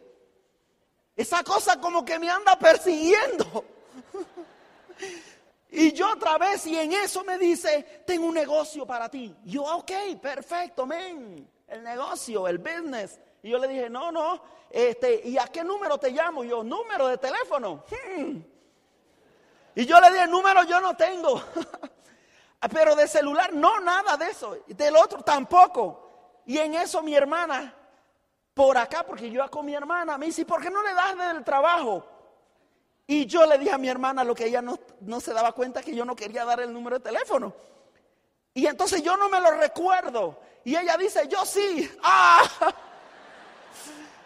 Esa 1.16 1.42
cosa 1.42 1.80
como 1.80 2.04
que 2.04 2.16
me 2.20 2.30
anda 2.30 2.56
persiguiendo. 2.56 3.64
Y 5.72 5.92
yo 5.92 6.12
otra 6.12 6.36
vez, 6.36 6.66
y 6.66 6.76
en 6.76 6.92
eso 6.92 7.22
me 7.22 7.38
dice, 7.38 8.02
tengo 8.04 8.26
un 8.26 8.34
negocio 8.34 8.84
para 8.86 9.08
ti. 9.08 9.34
Yo, 9.44 9.62
ok, 9.62 9.92
perfecto, 10.20 10.84
men, 10.84 11.48
el 11.68 11.82
negocio, 11.82 12.48
el 12.48 12.58
business. 12.58 13.20
Y 13.42 13.50
yo 13.50 13.58
le 13.58 13.68
dije, 13.68 13.88
no, 13.88 14.10
no, 14.10 14.42
este, 14.68 15.28
¿y 15.28 15.38
a 15.38 15.46
qué 15.46 15.62
número 15.62 15.98
te 15.98 16.10
llamo? 16.10 16.42
Yo, 16.42 16.64
número 16.64 17.06
de 17.06 17.18
teléfono. 17.18 17.84
Hmm. 17.88 18.38
Y 19.76 19.86
yo 19.86 20.00
le 20.00 20.10
dije, 20.10 20.26
número 20.26 20.64
yo 20.64 20.80
no 20.80 20.96
tengo. 20.96 21.40
Pero 22.72 22.94
de 22.96 23.06
celular, 23.06 23.52
no, 23.52 23.80
nada 23.80 24.16
de 24.16 24.28
eso. 24.28 24.58
Del 24.66 24.96
otro 24.96 25.22
tampoco. 25.22 26.42
Y 26.46 26.58
en 26.58 26.74
eso 26.74 27.00
mi 27.02 27.14
hermana, 27.14 27.74
por 28.52 28.76
acá, 28.76 29.04
porque 29.06 29.30
yo 29.30 29.48
con 29.50 29.64
mi 29.64 29.74
hermana, 29.74 30.18
me 30.18 30.26
dice, 30.26 30.44
¿por 30.44 30.60
qué 30.60 30.68
no 30.68 30.82
le 30.82 30.92
das 30.92 31.16
del 31.16 31.44
trabajo? 31.44 32.04
Y 33.10 33.26
yo 33.26 33.44
le 33.44 33.58
dije 33.58 33.72
a 33.72 33.78
mi 33.78 33.88
hermana 33.88 34.22
lo 34.22 34.36
que 34.36 34.46
ella 34.46 34.62
no, 34.62 34.78
se 35.20 35.32
daba 35.32 35.50
cuenta 35.50 35.82
que 35.82 35.92
yo 35.92 36.04
no 36.04 36.14
quería 36.14 36.44
dar 36.44 36.60
el 36.60 36.72
número 36.72 36.96
de 37.00 37.02
teléfono. 37.02 37.52
Y 38.54 38.66
entonces 38.66 39.02
yo 39.02 39.16
no 39.16 39.28
me 39.28 39.40
lo 39.40 39.50
recuerdo. 39.50 40.38
Y 40.62 40.76
ella 40.76 40.96
dice, 40.96 41.26
yo 41.26 41.44
sí. 41.44 41.90
¡Ah! 42.04 42.48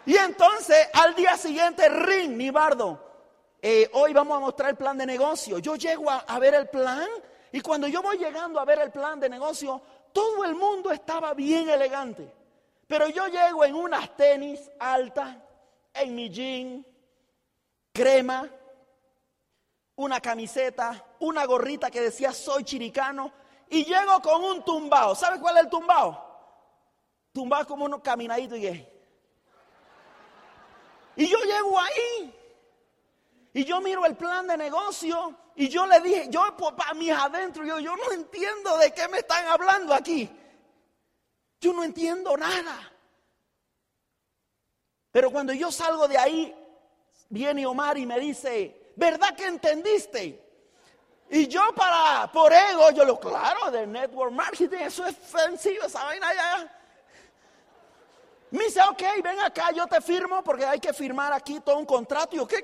Y 0.05 0.15
entonces 0.15 0.87
al 0.93 1.15
día 1.15 1.35
siguiente, 1.35 1.89
ring, 1.89 2.37
mi 2.37 2.51
bardo. 2.51 3.01
Eh, 3.59 3.89
hoy 3.93 4.13
vamos 4.13 4.37
a 4.37 4.39
mostrar 4.39 4.69
el 4.69 4.75
plan 4.75 4.99
de 4.99 5.07
negocio. 5.07 5.57
Yo 5.57 5.75
llego 5.77 6.11
a, 6.11 6.17
a 6.19 6.37
ver 6.37 6.53
el 6.53 6.69
plan 6.69 7.07
y 7.51 7.61
cuando 7.61 7.87
yo 7.87 8.03
voy 8.03 8.19
llegando 8.19 8.59
a 8.59 8.65
ver 8.65 8.77
el 8.81 8.91
plan 8.91 9.19
de 9.19 9.29
negocio, 9.29 9.81
todo 10.13 10.45
el 10.45 10.53
mundo 10.53 10.91
estaba 10.91 11.33
bien 11.33 11.69
elegante. 11.69 12.31
Pero 12.85 13.07
yo 13.09 13.25
llego 13.29 13.65
en 13.65 13.73
unas 13.73 14.15
tenis 14.15 14.69
altas, 14.77 15.37
en 15.91 16.13
mi 16.13 16.29
jean, 16.29 16.85
crema, 17.91 18.47
una 19.95 20.19
camiseta, 20.19 21.05
una 21.19 21.45
gorrita 21.45 21.89
que 21.89 22.01
decía 22.01 22.33
soy 22.33 22.63
chiricano 22.63 23.31
y 23.69 23.85
llego 23.85 24.21
con 24.21 24.43
un 24.43 24.63
tumbao. 24.63 25.15
¿Sabe 25.15 25.39
cuál 25.39 25.57
es 25.57 25.63
el 25.63 25.69
tumbao? 25.69 26.23
Tumbao 27.31 27.65
como 27.65 27.85
uno 27.85 28.01
caminadito 28.01 28.55
y. 28.55 28.87
Y 31.17 31.27
yo 31.27 31.37
llego 31.39 31.79
ahí 31.79 32.35
y 33.53 33.63
yo 33.63 33.79
miro 33.79 34.05
el 34.05 34.15
plan 34.17 34.47
de 34.47 34.57
negocio 34.57 35.33
y 35.55 35.69
yo 35.69 35.87
le 35.87 36.01
dije, 36.01 36.27
yo 36.29 36.41
para 36.75 36.93
mis 36.93 37.11
adentro, 37.11 37.63
yo, 37.63 37.79
yo 37.79 37.95
no 37.95 38.11
entiendo 38.11 38.77
de 38.77 38.93
qué 38.93 39.07
me 39.07 39.19
están 39.19 39.47
hablando 39.47 39.93
aquí. 39.93 40.29
Yo 41.61 41.71
no 41.71 41.83
entiendo 41.83 42.35
nada. 42.35 42.91
Pero 45.11 45.31
cuando 45.31 45.53
yo 45.53 45.71
salgo 45.71 46.09
de 46.09 46.17
ahí, 46.17 46.53
viene 47.29 47.65
Omar 47.65 47.97
y 47.97 48.05
me 48.05 48.19
dice, 48.19 48.84
¿verdad 48.95 49.35
que 49.35 49.45
entendiste? 49.45 50.41
Y 51.29 51.47
yo 51.47 51.61
para, 51.75 52.31
por 52.31 52.53
ego, 52.53 52.91
yo 52.91 53.03
lo 53.03 53.19
claro, 53.19 53.71
de 53.71 53.87
network 53.87 54.31
marketing, 54.31 54.77
eso 54.77 55.05
es 55.05 55.15
sencillo, 55.15 55.85
esa 55.85 56.03
vaina 56.03 56.33
ya. 56.33 56.81
Me 58.51 58.65
dice, 58.65 58.79
ok, 58.81 59.01
ven 59.23 59.39
acá, 59.39 59.71
yo 59.71 59.87
te 59.87 59.99
firmo 60.01 60.43
porque 60.43 60.65
hay 60.65 60.79
que 60.79 60.93
firmar 60.93 61.33
aquí 61.33 61.59
todo 61.59 61.77
un 61.77 61.85
contrato. 61.85 62.35
Y 62.35 62.39
yo, 62.39 62.47
¿qué? 62.47 62.63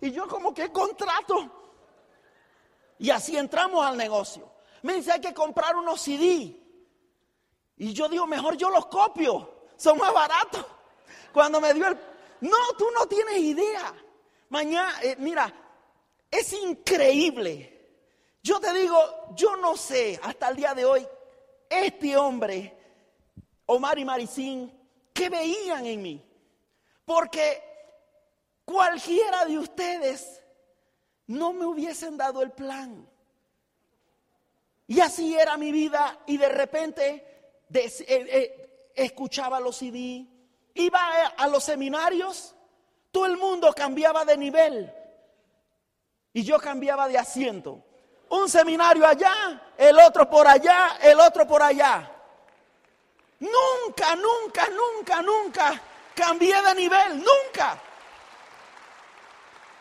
Y 0.00 0.10
yo 0.10 0.26
como, 0.26 0.52
¿qué 0.54 0.72
contrato? 0.72 1.50
Y 2.98 3.10
así 3.10 3.36
entramos 3.36 3.84
al 3.84 3.96
negocio. 3.96 4.50
Me 4.82 4.94
dice, 4.94 5.12
hay 5.12 5.20
que 5.20 5.34
comprar 5.34 5.76
unos 5.76 6.00
CD. 6.00 6.58
Y 7.76 7.92
yo 7.92 8.08
digo, 8.08 8.26
mejor 8.26 8.56
yo 8.56 8.70
los 8.70 8.86
copio, 8.86 9.66
son 9.76 9.98
más 9.98 10.12
baratos. 10.12 10.64
Cuando 11.32 11.60
me 11.60 11.72
dio 11.74 11.86
el... 11.86 11.98
No, 12.40 12.56
tú 12.76 12.86
no 12.92 13.06
tienes 13.06 13.38
idea. 13.38 13.94
Mañana, 14.52 15.00
eh, 15.02 15.16
mira, 15.18 15.50
es 16.30 16.52
increíble. 16.52 17.88
Yo 18.42 18.60
te 18.60 18.70
digo, 18.74 18.98
yo 19.34 19.56
no 19.56 19.78
sé 19.78 20.20
hasta 20.22 20.50
el 20.50 20.56
día 20.56 20.74
de 20.74 20.84
hoy, 20.84 21.08
este 21.70 22.18
hombre, 22.18 22.76
Omar 23.64 23.98
y 23.98 24.04
Maricín, 24.04 24.70
¿qué 25.14 25.30
veían 25.30 25.86
en 25.86 26.02
mí? 26.02 26.22
Porque 27.06 27.62
cualquiera 28.66 29.46
de 29.46 29.58
ustedes 29.58 30.42
no 31.28 31.54
me 31.54 31.64
hubiesen 31.64 32.18
dado 32.18 32.42
el 32.42 32.52
plan. 32.52 33.08
Y 34.86 35.00
así 35.00 35.34
era 35.34 35.56
mi 35.56 35.72
vida 35.72 36.24
y 36.26 36.36
de 36.36 36.50
repente 36.50 37.08
eh, 37.72 37.90
eh, 38.06 38.90
escuchaba 38.94 39.60
los 39.60 39.78
CD, 39.78 40.26
iba 40.74 41.26
a 41.38 41.48
los 41.48 41.64
seminarios 41.64 42.54
todo 43.12 43.26
el 43.26 43.36
mundo 43.36 43.72
cambiaba 43.74 44.24
de 44.24 44.36
nivel 44.38 44.92
y 46.32 46.42
yo 46.42 46.58
cambiaba 46.58 47.06
de 47.06 47.18
asiento. 47.18 47.84
Un 48.30 48.48
seminario 48.48 49.06
allá, 49.06 49.74
el 49.76 49.98
otro 49.98 50.28
por 50.28 50.48
allá, 50.48 50.96
el 51.02 51.20
otro 51.20 51.46
por 51.46 51.62
allá. 51.62 52.10
Nunca, 53.38 54.16
nunca, 54.16 54.68
nunca, 54.70 55.22
nunca 55.22 55.82
cambié 56.14 56.62
de 56.62 56.74
nivel, 56.74 57.18
nunca. 57.18 57.78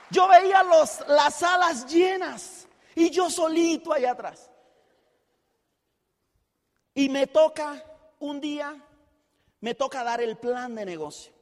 Yo 0.09 0.27
veía 0.27 0.61
los, 0.63 1.07
las 1.07 1.35
salas 1.35 1.85
llenas 1.85 2.67
y 2.93 3.09
yo 3.09 3.29
solito 3.29 3.93
allá 3.93 4.11
atrás. 4.11 4.49
Y 6.93 7.07
me 7.07 7.27
toca 7.27 7.81
un 8.19 8.41
día, 8.41 8.75
me 9.61 9.73
toca 9.73 10.03
dar 10.03 10.19
el 10.19 10.37
plan 10.37 10.75
de 10.75 10.83
negocio 10.83 11.40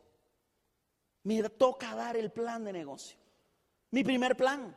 me 1.24 1.44
toca 1.50 1.96
dar 1.96 2.16
el 2.18 2.32
plan 2.32 2.64
de 2.64 2.74
negocio. 2.74 3.18
Mi 3.92 4.04
primer 4.04 4.36
plan. 4.36 4.76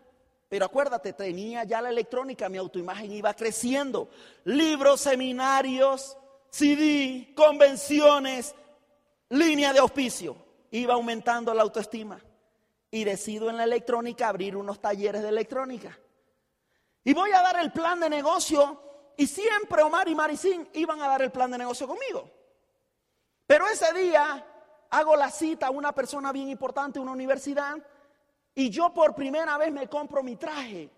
Pero 0.48 0.66
acuérdate, 0.66 1.14
tenía 1.14 1.64
ya 1.64 1.80
la 1.80 1.88
electrónica, 1.88 2.48
mi 2.48 2.58
autoimagen 2.58 3.10
iba 3.12 3.32
creciendo. 3.32 4.10
Libros, 4.44 5.00
seminarios, 5.00 6.16
CD, 6.50 7.32
convenciones, 7.34 8.54
línea 9.30 9.72
de 9.72 9.78
auspicio. 9.78 10.36
Iba 10.70 10.94
aumentando 10.94 11.54
la 11.54 11.62
autoestima. 11.62 12.20
Y 12.90 13.04
decido 13.04 13.48
en 13.48 13.56
la 13.56 13.64
electrónica 13.64 14.28
abrir 14.28 14.54
unos 14.54 14.78
talleres 14.78 15.22
de 15.22 15.28
electrónica. 15.30 15.98
Y 17.04 17.14
voy 17.14 17.30
a 17.32 17.40
dar 17.40 17.58
el 17.60 17.72
plan 17.72 18.00
de 18.00 18.10
negocio. 18.10 18.82
Y 19.16 19.26
siempre 19.26 19.82
Omar 19.82 20.08
y 20.08 20.14
Maricín 20.14 20.68
iban 20.74 21.00
a 21.00 21.08
dar 21.08 21.22
el 21.22 21.32
plan 21.32 21.50
de 21.50 21.58
negocio 21.58 21.86
conmigo. 21.86 22.30
Pero 23.46 23.66
ese 23.68 23.90
día 23.94 24.46
hago 24.92 25.16
la 25.16 25.30
cita 25.30 25.68
a 25.68 25.70
una 25.70 25.92
persona 25.92 26.32
bien 26.32 26.48
importante, 26.48 27.00
una 27.00 27.12
universidad, 27.12 27.76
y 28.54 28.68
yo 28.68 28.92
por 28.92 29.14
primera 29.14 29.56
vez 29.56 29.72
me 29.72 29.88
compro 29.88 30.22
mi 30.22 30.36
traje. 30.36 30.90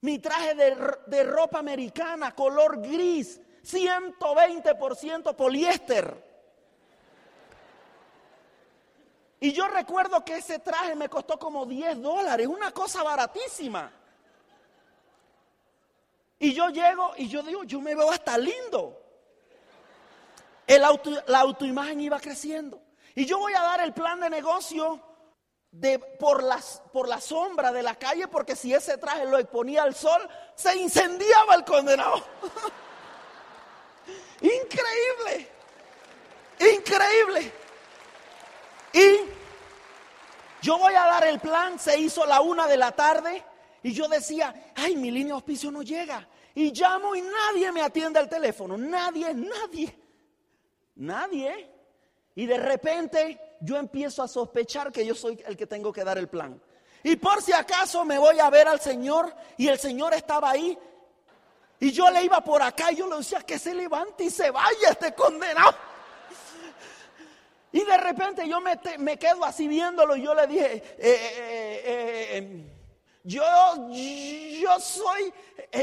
Mi 0.00 0.18
traje 0.18 0.54
de, 0.54 1.24
ropa 1.24 1.58
americana, 1.58 2.34
color 2.34 2.80
gris, 2.80 3.40
120% 3.62 5.36
poliéster. 5.36 6.28
Y 9.40 9.52
yo 9.52 9.68
recuerdo 9.68 10.24
que 10.24 10.38
ese 10.38 10.58
traje 10.60 10.94
me 10.94 11.10
costó 11.10 11.38
como 11.38 11.66
10 11.66 12.00
dólares, 12.00 12.46
una 12.46 12.72
cosa 12.72 13.02
baratísima. 13.02 13.92
Y 16.38 16.54
yo 16.54 16.70
llego 16.70 17.12
y 17.18 17.28
yo 17.28 17.42
digo, 17.42 17.64
yo 17.64 17.80
me 17.82 17.94
veo 17.94 18.10
hasta 18.10 18.38
lindo 18.38 19.07
la 20.76 21.40
autoimagen 21.40 22.00
iba 22.00 22.20
creciendo. 22.20 22.82
Y 23.14 23.24
yo 23.24 23.38
voy 23.38 23.54
a 23.54 23.62
dar 23.62 23.80
el 23.80 23.94
plan 23.94 24.20
de 24.20 24.28
negocio 24.28 25.02
de, 25.70 25.98
por, 25.98 26.42
las, 26.42 26.82
por 26.92 27.08
la 27.08 27.20
sombra 27.20 27.72
de 27.72 27.82
la 27.82 27.94
calle, 27.94 28.28
porque 28.28 28.54
si 28.54 28.72
ese 28.72 28.98
traje 28.98 29.24
lo 29.24 29.38
exponía 29.38 29.82
al 29.82 29.94
sol, 29.94 30.28
se 30.54 30.76
incendiaba 30.76 31.54
el 31.54 31.64
condenado. 31.64 32.22
increíble, 34.40 35.48
increíble. 36.76 37.52
Y 38.92 39.20
yo 40.62 40.78
voy 40.78 40.94
a 40.94 41.04
dar 41.04 41.26
el 41.26 41.40
plan, 41.40 41.78
se 41.78 41.98
hizo 41.98 42.26
la 42.26 42.40
una 42.40 42.66
de 42.66 42.76
la 42.76 42.92
tarde 42.92 43.44
y 43.82 43.92
yo 43.92 44.08
decía, 44.08 44.72
ay, 44.74 44.96
mi 44.96 45.10
línea 45.10 45.28
de 45.28 45.32
auspicio 45.32 45.70
no 45.70 45.82
llega. 45.82 46.28
Y 46.54 46.72
llamo 46.72 47.14
y 47.14 47.22
nadie 47.22 47.70
me 47.70 47.82
atiende 47.82 48.18
al 48.18 48.28
teléfono, 48.28 48.76
nadie, 48.76 49.32
nadie. 49.34 50.07
Nadie. 50.98 51.70
Y 52.34 52.46
de 52.46 52.58
repente 52.58 53.56
yo 53.60 53.76
empiezo 53.76 54.22
a 54.22 54.28
sospechar 54.28 54.92
que 54.92 55.04
yo 55.04 55.14
soy 55.14 55.42
el 55.46 55.56
que 55.56 55.66
tengo 55.66 55.92
que 55.92 56.04
dar 56.04 56.18
el 56.18 56.28
plan. 56.28 56.60
Y 57.02 57.16
por 57.16 57.42
si 57.42 57.52
acaso 57.52 58.04
me 58.04 58.18
voy 58.18 58.38
a 58.38 58.50
ver 58.50 58.68
al 58.68 58.80
Señor 58.80 59.34
y 59.56 59.68
el 59.68 59.78
Señor 59.78 60.14
estaba 60.14 60.50
ahí. 60.50 60.78
Y 61.80 61.92
yo 61.92 62.10
le 62.10 62.24
iba 62.24 62.42
por 62.42 62.60
acá 62.60 62.92
y 62.92 62.96
yo 62.96 63.08
le 63.08 63.16
decía 63.16 63.40
que 63.40 63.58
se 63.58 63.74
levante 63.74 64.24
y 64.24 64.30
se 64.30 64.50
vaya 64.50 64.90
este 64.90 65.14
condenado. 65.14 65.74
Y 67.70 67.84
de 67.84 67.96
repente 67.98 68.48
yo 68.48 68.60
me, 68.60 68.78
me 68.98 69.18
quedo 69.18 69.44
así 69.44 69.68
viéndolo 69.68 70.16
y 70.16 70.22
yo 70.22 70.34
le 70.34 70.46
dije, 70.46 70.74
eh, 70.74 70.82
eh, 70.98 71.82
eh, 71.84 72.36
em, 72.36 72.77
yo, 73.24 73.44
yo 73.90 74.80
soy 74.80 75.32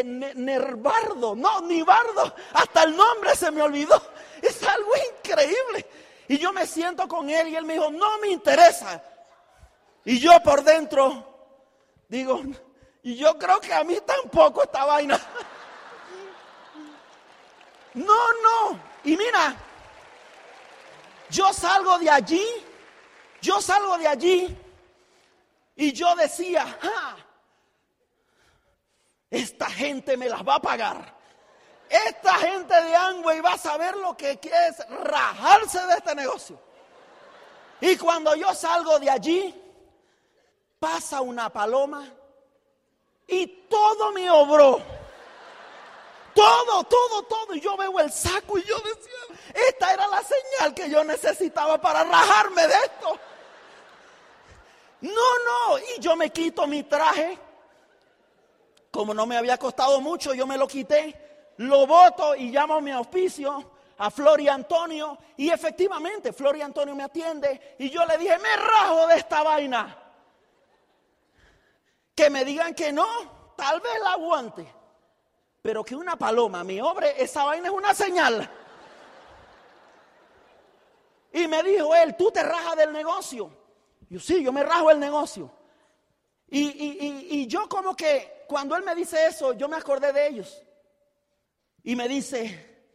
Nervardo, 0.03 1.35
no, 1.35 1.61
ni 1.61 1.81
Bardo, 1.83 2.35
hasta 2.53 2.83
el 2.83 2.95
nombre 2.95 3.35
se 3.35 3.51
me 3.51 3.61
olvidó. 3.61 4.01
Es 4.41 4.61
algo 4.63 4.91
increíble. 5.17 5.85
Y 6.27 6.37
yo 6.37 6.51
me 6.51 6.65
siento 6.65 7.07
con 7.07 7.29
él 7.29 7.49
y 7.49 7.55
él 7.55 7.65
me 7.65 7.73
dijo, 7.73 7.91
no 7.91 8.17
me 8.19 8.29
interesa. 8.29 9.03
Y 10.03 10.19
yo 10.19 10.31
por 10.43 10.63
dentro 10.63 11.35
Digo, 12.07 12.41
y 13.03 13.15
yo 13.15 13.37
creo 13.37 13.59
que 13.59 13.73
a 13.73 13.83
mí 13.83 13.97
tampoco 14.05 14.63
esta 14.63 14.85
vaina. 14.85 15.19
No, 17.93 18.33
no. 18.43 18.79
Y 19.03 19.17
mira, 19.17 19.55
yo 21.29 21.51
salgo 21.53 21.97
de 21.97 22.09
allí, 22.09 22.45
yo 23.41 23.61
salgo 23.61 23.97
de 23.97 24.07
allí 24.07 24.57
y 25.75 25.91
yo 25.93 26.15
decía, 26.15 26.77
esta 29.29 29.69
gente 29.69 30.17
me 30.17 30.29
las 30.29 30.47
va 30.47 30.55
a 30.55 30.61
pagar. 30.61 31.15
Esta 31.89 32.33
gente 32.35 32.73
de 32.73 32.95
Amway 32.95 33.41
va 33.41 33.53
a 33.53 33.57
saber 33.57 33.95
lo 33.95 34.17
que 34.17 34.39
es 34.41 34.89
rajarse 35.03 35.85
de 35.85 35.93
este 35.93 36.15
negocio. 36.15 36.59
Y 37.81 37.97
cuando 37.97 38.35
yo 38.35 38.53
salgo 38.53 38.97
de 38.99 39.09
allí, 39.09 39.61
pasa 40.79 41.21
una 41.21 41.51
paloma 41.51 42.07
y 43.27 43.47
todo 43.69 44.11
me 44.11 44.29
obró. 44.29 44.81
Todo, 46.33 46.83
todo, 46.83 47.23
todo. 47.23 47.55
Y 47.55 47.61
yo 47.61 47.77
veo 47.77 47.99
el 47.99 48.11
saco 48.11 48.57
y 48.57 48.63
yo 48.63 48.77
decía, 48.79 49.39
esta 49.69 49.93
era 49.93 50.07
la 50.07 50.21
señal 50.21 50.73
que 50.73 50.89
yo 50.89 51.03
necesitaba 51.03 51.79
para 51.79 52.03
rajarme 52.03 52.67
de 52.67 52.73
esto. 52.73 53.19
No, 55.01 55.11
no. 55.11 55.79
Y 55.79 55.99
yo 55.99 56.15
me 56.15 56.29
quito 56.29 56.67
mi 56.67 56.83
traje. 56.83 57.39
Como 58.95 59.13
no 59.13 59.25
me 59.25 59.35
había 59.35 59.57
costado 59.57 59.99
mucho, 59.99 60.33
yo 60.33 60.47
me 60.47 60.57
lo 60.57 60.69
quité, 60.69 61.53
lo 61.57 61.85
boto 61.85 62.33
y 62.33 62.49
llamo 62.49 62.75
a 62.75 62.81
mi 62.81 62.91
auspicio 62.91 63.71
a 63.97 64.09
Flor 64.09 64.39
y 64.39 64.47
Antonio. 64.47 65.17
Y 65.35 65.49
efectivamente, 65.49 66.31
Flor 66.31 66.55
y 66.55 66.61
Antonio 66.61 66.95
me 66.95 67.03
atiende. 67.03 67.75
Y 67.77 67.89
yo 67.89 68.05
le 68.05 68.17
dije, 68.17 68.37
me 68.39 68.55
rajo 68.55 69.07
de 69.07 69.15
esta 69.17 69.43
vaina. 69.43 70.01
Que 72.15 72.29
me 72.29 72.45
digan 72.45 72.73
que 72.73 72.93
no, 72.93 73.05
tal 73.57 73.81
vez 73.81 73.99
la 74.01 74.13
aguante. 74.13 74.65
Pero 75.61 75.83
que 75.83 75.93
una 75.93 76.15
paloma 76.15 76.63
me 76.63 76.81
obre, 76.81 77.21
esa 77.21 77.43
vaina 77.43 77.67
es 77.67 77.73
una 77.73 77.93
señal. 77.93 78.49
Y 81.33 81.49
me 81.49 81.61
dijo 81.63 81.93
él, 81.93 82.15
tú 82.15 82.31
te 82.31 82.41
rajas 82.41 82.77
del 82.77 82.93
negocio. 82.93 83.51
Yo 84.09 84.21
sí, 84.21 84.41
yo 84.41 84.53
me 84.53 84.63
rajo 84.63 84.89
el 84.89 85.01
negocio. 85.01 85.51
Y, 86.47 87.47
yo 87.47 87.67
como 87.67 87.95
que 87.95 88.45
cuando 88.47 88.75
él 88.75 88.83
me 88.83 88.95
dice 88.95 89.27
eso, 89.27 89.53
yo 89.53 89.67
me 89.67 89.77
acordé 89.77 90.13
de 90.13 90.27
ellos. 90.27 90.61
Y 91.83 91.95
me 91.95 92.07
dice, 92.07 92.87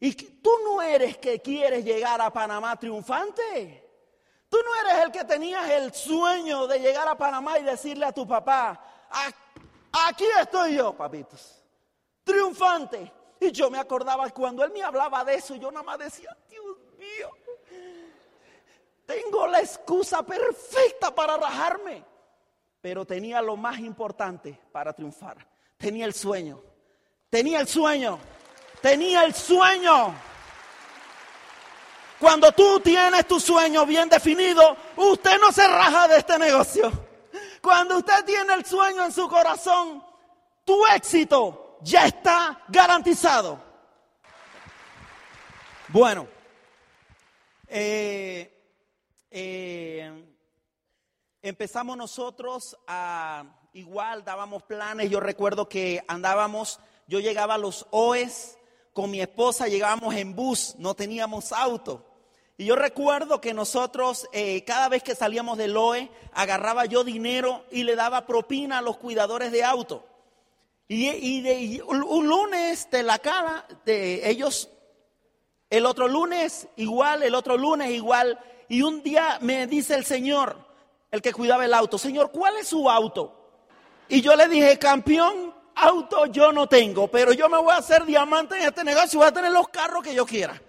¿y 0.00 0.12
tú 0.14 0.50
no 0.64 0.80
eres 0.80 1.18
que 1.18 1.40
quieres 1.40 1.84
llegar 1.84 2.20
a 2.20 2.32
Panamá 2.32 2.78
triunfante? 2.78 3.84
Tú 4.48 4.58
no 4.64 4.74
eres 4.80 5.04
el 5.04 5.12
que 5.12 5.24
tenías 5.24 5.68
el 5.70 5.92
sueño 5.92 6.66
de 6.66 6.80
llegar 6.80 7.06
a 7.06 7.16
Panamá 7.16 7.58
y 7.58 7.64
decirle 7.64 8.06
a 8.06 8.12
tu 8.12 8.26
papá, 8.26 8.80
aquí 9.92 10.24
estoy 10.40 10.76
yo, 10.76 10.94
papitos, 10.94 11.62
triunfante. 12.24 13.12
Y 13.40 13.52
yo 13.52 13.70
me 13.70 13.78
acordaba 13.78 14.28
cuando 14.30 14.64
él 14.64 14.72
me 14.72 14.82
hablaba 14.82 15.24
de 15.24 15.34
eso, 15.34 15.54
yo 15.54 15.70
nada 15.70 15.84
más 15.84 15.98
decía, 15.98 16.36
Dios 16.48 16.64
mío, 16.98 17.30
tengo 19.06 19.46
la 19.46 19.60
excusa 19.60 20.22
perfecta 20.22 21.14
para 21.14 21.36
rajarme. 21.36 22.04
Pero 22.80 23.04
tenía 23.04 23.42
lo 23.42 23.56
más 23.56 23.78
importante 23.78 24.60
para 24.72 24.92
triunfar. 24.92 25.46
Tenía 25.76 26.06
el 26.06 26.14
sueño. 26.14 26.62
Tenía 27.30 27.60
el 27.60 27.68
sueño. 27.68 28.18
Tenía 28.80 29.24
el 29.24 29.34
sueño. 29.34 30.14
Cuando 32.18 32.50
tú 32.52 32.80
tienes 32.80 33.26
tu 33.26 33.38
sueño 33.38 33.86
bien 33.86 34.08
definido, 34.08 34.76
usted 34.96 35.38
no 35.40 35.52
se 35.52 35.66
raja 35.66 36.08
de 36.08 36.18
este 36.18 36.38
negocio. 36.38 36.90
Cuando 37.62 37.98
usted 37.98 38.24
tiene 38.24 38.54
el 38.54 38.64
sueño 38.64 39.04
en 39.04 39.12
su 39.12 39.28
corazón, 39.28 40.02
tu 40.64 40.84
éxito 40.86 41.78
ya 41.82 42.06
está 42.06 42.64
garantizado. 42.68 43.62
Bueno, 45.88 46.26
eh, 47.68 48.52
eh, 49.30 50.27
empezamos 51.42 51.96
nosotros 51.96 52.76
a, 52.86 53.44
igual 53.72 54.24
dábamos 54.24 54.62
planes, 54.62 55.10
yo 55.10 55.20
recuerdo 55.20 55.68
que 55.68 56.02
andábamos, 56.08 56.80
yo 57.06 57.20
llegaba 57.20 57.54
a 57.54 57.58
los 57.58 57.86
OES 57.90 58.58
con 58.92 59.10
mi 59.10 59.20
esposa, 59.20 59.68
llegábamos 59.68 60.14
en 60.14 60.34
bus, 60.34 60.74
no 60.78 60.94
teníamos 60.94 61.52
auto. 61.52 62.04
Y 62.56 62.64
yo 62.64 62.74
recuerdo 62.74 63.40
que 63.40 63.54
nosotros, 63.54 64.28
eh, 64.32 64.64
cada 64.64 64.88
vez 64.88 65.04
que 65.04 65.14
salíamos 65.14 65.58
del 65.58 65.76
OE, 65.76 66.10
agarraba 66.32 66.86
yo 66.86 67.04
dinero 67.04 67.64
y 67.70 67.84
le 67.84 67.94
daba 67.94 68.26
propina 68.26 68.78
a 68.78 68.82
los 68.82 68.96
cuidadores 68.96 69.52
de 69.52 69.62
auto. 69.62 70.04
Y, 70.88 71.42
de, 71.42 71.82
un 71.82 72.26
lunes 72.26 72.90
de 72.90 73.02
la 73.02 73.18
cara, 73.18 73.64
de 73.84 74.28
ellos, 74.28 74.70
el 75.70 75.84
otro 75.86 76.08
lunes 76.08 76.66
igual, 76.76 77.22
el 77.22 77.34
otro 77.34 77.56
lunes 77.56 77.90
igual. 77.90 78.40
Y 78.68 78.82
un 78.82 79.02
día 79.02 79.38
me 79.40 79.66
dice 79.68 79.94
el 79.94 80.04
Señor, 80.04 80.67
el 81.10 81.22
que 81.22 81.32
cuidaba 81.32 81.64
el 81.64 81.74
auto, 81.74 81.98
Señor, 81.98 82.30
¿cuál 82.30 82.56
es 82.56 82.68
su 82.68 82.88
auto? 82.88 83.34
Y 84.08 84.20
yo 84.20 84.34
le 84.36 84.48
dije, 84.48 84.78
campeón, 84.78 85.54
auto 85.74 86.26
yo 86.26 86.52
no 86.52 86.66
tengo, 86.68 87.08
pero 87.08 87.32
yo 87.32 87.48
me 87.48 87.58
voy 87.58 87.72
a 87.72 87.78
hacer 87.78 88.04
diamante 88.04 88.56
en 88.56 88.68
este 88.68 88.84
negocio 88.84 89.16
y 89.16 89.18
voy 89.18 89.28
a 89.28 89.32
tener 89.32 89.52
los 89.52 89.68
carros 89.68 90.02
que 90.02 90.14
yo 90.14 90.26
quiera. 90.26 90.60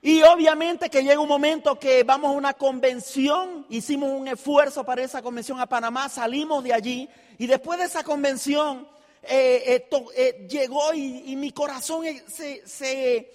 Y 0.00 0.22
obviamente 0.22 0.88
que 0.90 1.02
llega 1.02 1.20
un 1.20 1.28
momento 1.28 1.78
que 1.78 2.04
vamos 2.04 2.30
a 2.30 2.36
una 2.36 2.54
convención, 2.54 3.66
hicimos 3.68 4.10
un 4.10 4.28
esfuerzo 4.28 4.84
para 4.84 5.02
esa 5.02 5.22
convención 5.22 5.60
a 5.60 5.66
Panamá, 5.66 6.08
salimos 6.08 6.62
de 6.62 6.72
allí 6.72 7.08
y 7.36 7.46
después 7.46 7.78
de 7.78 7.86
esa 7.86 8.04
convención 8.04 8.88
eh, 9.22 9.62
eh, 9.66 9.88
eh, 10.16 10.46
llegó 10.48 10.94
y, 10.94 11.34
mi 11.36 11.50
corazón 11.50 12.06
se, 12.26 13.30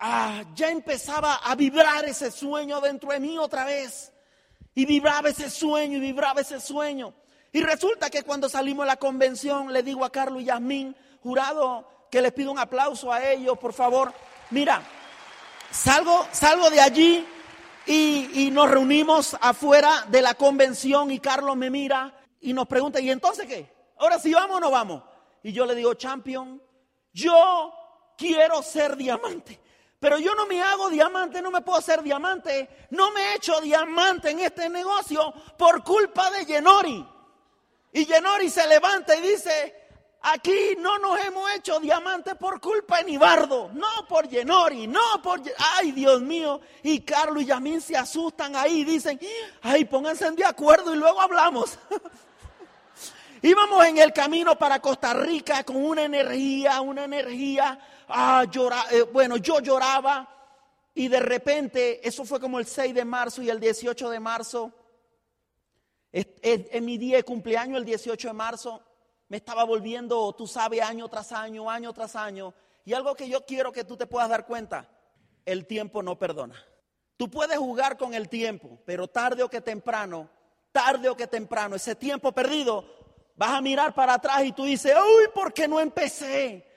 ah, 0.00 0.42
ya 0.54 0.70
empezaba 0.70 1.36
a 1.36 1.54
vibrar 1.54 2.04
ese 2.04 2.30
sueño 2.32 2.80
dentro 2.80 3.12
de 3.12 3.20
mí 3.20 3.38
otra 3.38 3.64
vez. 3.64 4.09
Y 4.80 4.86
vibraba 4.86 5.28
ese 5.28 5.50
sueño 5.50 5.98
y 5.98 6.00
vibraba 6.00 6.40
ese 6.40 6.58
sueño. 6.58 7.12
Y 7.52 7.60
resulta 7.60 8.08
que 8.08 8.22
cuando 8.22 8.48
salimos 8.48 8.86
de 8.86 8.86
la 8.86 8.96
convención 8.96 9.70
le 9.70 9.82
digo 9.82 10.06
a 10.06 10.10
Carlos 10.10 10.40
y 10.40 10.46
Yasmín, 10.46 10.96
jurado, 11.22 11.86
que 12.10 12.22
les 12.22 12.32
pido 12.32 12.50
un 12.50 12.58
aplauso 12.58 13.12
a 13.12 13.22
ellos, 13.30 13.58
por 13.58 13.74
favor. 13.74 14.10
Mira, 14.48 14.82
Salgo, 15.70 16.26
salgo 16.32 16.70
de 16.70 16.80
allí 16.80 17.26
y, 17.84 18.48
nos 18.52 18.70
reunimos 18.70 19.36
afuera 19.38 20.06
de 20.08 20.22
la 20.22 20.32
convención 20.32 21.10
y 21.10 21.18
Carlos 21.18 21.58
me 21.58 21.68
mira 21.68 22.18
y 22.40 22.54
nos 22.54 22.66
pregunta, 22.66 23.02
¿y 23.02 23.10
entonces 23.10 23.46
qué? 23.46 23.70
Ahora 23.98 24.18
sí 24.18 24.32
vamos 24.32 24.56
o 24.56 24.60
no 24.60 24.70
vamos. 24.70 25.02
Y 25.42 25.52
yo 25.52 25.66
le 25.66 25.74
digo, 25.74 25.92
champion, 25.92 26.62
yo 27.12 27.70
quiero 28.16 28.62
ser 28.62 28.96
diamante. 28.96 29.60
Pero 30.00 30.18
yo 30.18 30.34
no 30.34 30.46
me 30.46 30.62
hago 30.62 30.88
diamante, 30.88 31.42
no 31.42 31.50
me 31.50 31.60
puedo 31.60 31.78
hacer 31.78 32.02
diamante. 32.02 32.86
No 32.90 33.12
me 33.12 33.20
he 33.20 33.34
hecho 33.36 33.60
diamante 33.60 34.30
en 34.30 34.40
este 34.40 34.68
negocio 34.68 35.32
por 35.56 35.84
culpa 35.84 36.30
de 36.30 36.46
Yenori. 36.46 37.06
Y 37.92 38.06
Yenori 38.06 38.48
se 38.48 38.66
levanta 38.66 39.14
y 39.14 39.20
dice, 39.20 39.80
Aquí 40.22 40.76
no 40.78 40.98
nos 40.98 41.18
hemos 41.24 41.50
hecho 41.54 41.80
diamantes 41.80 42.34
por 42.34 42.60
culpa 42.60 42.98
de 42.98 43.04
Nibardo, 43.04 43.70
no 43.72 44.06
por 44.06 44.28
Yenori, 44.28 44.86
no 44.86 45.00
por... 45.22 45.40
Ay, 45.76 45.92
Dios 45.92 46.20
mío. 46.20 46.60
Y 46.82 47.00
Carlos 47.00 47.42
y 47.42 47.46
Yamín 47.46 47.80
se 47.80 47.96
asustan 47.96 48.54
ahí 48.54 48.80
y 48.80 48.84
dicen, 48.84 49.18
ay, 49.62 49.86
pónganse 49.86 50.30
de 50.32 50.44
acuerdo 50.44 50.94
y 50.94 50.98
luego 50.98 51.22
hablamos. 51.22 51.78
Íbamos 53.42 53.86
en 53.86 53.96
el 53.96 54.12
camino 54.12 54.58
para 54.58 54.80
Costa 54.80 55.14
Rica 55.14 55.64
con 55.64 55.76
una 55.76 56.02
energía, 56.02 56.82
una 56.82 57.04
energía. 57.04 57.78
Ah, 58.12 58.44
llora, 58.50 58.84
eh, 58.90 59.02
bueno, 59.02 59.36
yo 59.36 59.60
lloraba 59.60 60.28
y 60.94 61.08
de 61.08 61.20
repente, 61.20 62.06
eso 62.06 62.24
fue 62.24 62.40
como 62.40 62.58
el 62.58 62.66
6 62.66 62.94
de 62.94 63.04
marzo 63.04 63.42
y 63.42 63.50
el 63.50 63.60
18 63.60 64.10
de 64.10 64.20
marzo, 64.20 64.72
en 66.12 66.84
mi 66.84 66.98
día 66.98 67.16
de 67.18 67.22
cumpleaños, 67.22 67.78
el 67.78 67.84
18 67.84 68.28
de 68.28 68.34
marzo, 68.34 68.82
me 69.28 69.36
estaba 69.36 69.62
volviendo, 69.62 70.32
tú 70.32 70.46
sabes, 70.48 70.82
año 70.82 71.08
tras 71.08 71.30
año, 71.30 71.70
año 71.70 71.92
tras 71.92 72.16
año. 72.16 72.52
Y 72.84 72.94
algo 72.94 73.14
que 73.14 73.28
yo 73.28 73.46
quiero 73.46 73.70
que 73.70 73.84
tú 73.84 73.96
te 73.96 74.06
puedas 74.06 74.28
dar 74.28 74.44
cuenta, 74.44 74.88
el 75.46 75.66
tiempo 75.66 76.02
no 76.02 76.18
perdona. 76.18 76.56
Tú 77.16 77.30
puedes 77.30 77.56
jugar 77.56 77.96
con 77.96 78.14
el 78.14 78.28
tiempo, 78.28 78.80
pero 78.84 79.06
tarde 79.06 79.44
o 79.44 79.48
que 79.48 79.60
temprano, 79.60 80.28
tarde 80.72 81.08
o 81.08 81.16
que 81.16 81.28
temprano, 81.28 81.76
ese 81.76 81.94
tiempo 81.94 82.32
perdido, 82.32 82.84
vas 83.36 83.50
a 83.50 83.60
mirar 83.60 83.94
para 83.94 84.14
atrás 84.14 84.44
y 84.44 84.52
tú 84.52 84.64
dices, 84.64 84.94
uy, 84.96 85.28
¿por 85.32 85.52
qué 85.52 85.68
no 85.68 85.78
empecé? 85.78 86.69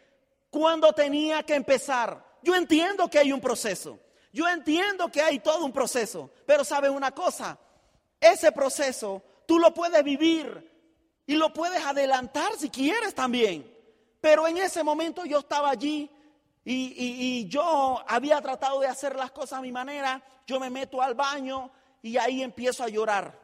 Cuando 0.54 0.94
tenía 0.94 1.42
que 1.42 1.56
empezar. 1.56 2.24
Yo 2.44 2.54
entiendo 2.54 3.10
que 3.10 3.18
hay 3.18 3.32
un 3.32 3.42
proceso. 3.42 3.98
Yo 4.32 4.48
entiendo 4.48 5.10
que 5.10 5.20
hay 5.20 5.40
todo 5.40 5.66
un 5.66 5.74
proceso. 5.74 6.30
Pero 6.46 6.64
sabes 6.64 6.92
una 6.92 7.10
cosa, 7.10 7.58
ese 8.20 8.52
proceso 8.52 9.24
tú 9.48 9.58
lo 9.58 9.74
puedes 9.74 10.04
vivir 10.04 10.72
y 11.26 11.38
lo 11.38 11.52
puedes 11.52 11.84
adelantar 11.84 12.52
si 12.56 12.70
quieres 12.70 13.16
también. 13.16 13.68
Pero 14.22 14.48
en 14.48 14.58
ese 14.58 14.84
momento 14.84 15.26
yo 15.26 15.40
estaba 15.40 15.72
allí 15.72 16.08
y, 16.64 17.48
yo 17.48 18.04
había 18.08 18.40
tratado 18.40 18.80
de 18.80 18.88
hacer 18.88 19.16
las 19.16 19.32
cosas 19.32 19.58
a 19.58 19.62
mi 19.64 19.72
manera. 19.72 20.24
Yo 20.46 20.60
me 20.60 20.70
meto 20.70 21.02
al 21.02 21.16
baño 21.16 21.72
y 22.04 22.16
ahí 22.18 22.44
empiezo 22.44 22.84
a 22.84 22.90
llorar. 22.90 23.42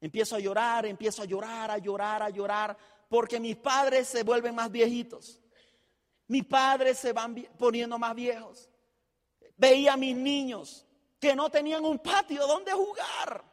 Empiezo 0.00 0.36
a 0.36 0.40
llorar, 0.40 0.86
empiezo 0.86 1.20
a 1.20 1.26
llorar, 1.26 1.70
a 1.70 1.76
llorar, 1.76 2.22
a 2.22 2.30
llorar, 2.30 2.74
porque 3.10 3.38
mis 3.38 3.56
padres 3.56 4.08
se 4.08 4.22
vuelven 4.22 4.54
más 4.54 4.70
viejitos. 4.70 5.41
Mis 6.32 6.46
padres 6.46 6.98
se 6.98 7.12
van 7.12 7.34
poniendo 7.58 7.98
más 7.98 8.14
viejos. 8.14 8.66
Veía 9.54 9.92
a 9.92 9.96
mis 9.98 10.16
niños 10.16 10.86
que 11.20 11.36
no 11.36 11.50
tenían 11.50 11.84
un 11.84 11.98
patio 11.98 12.46
donde 12.46 12.72
jugar. 12.72 13.44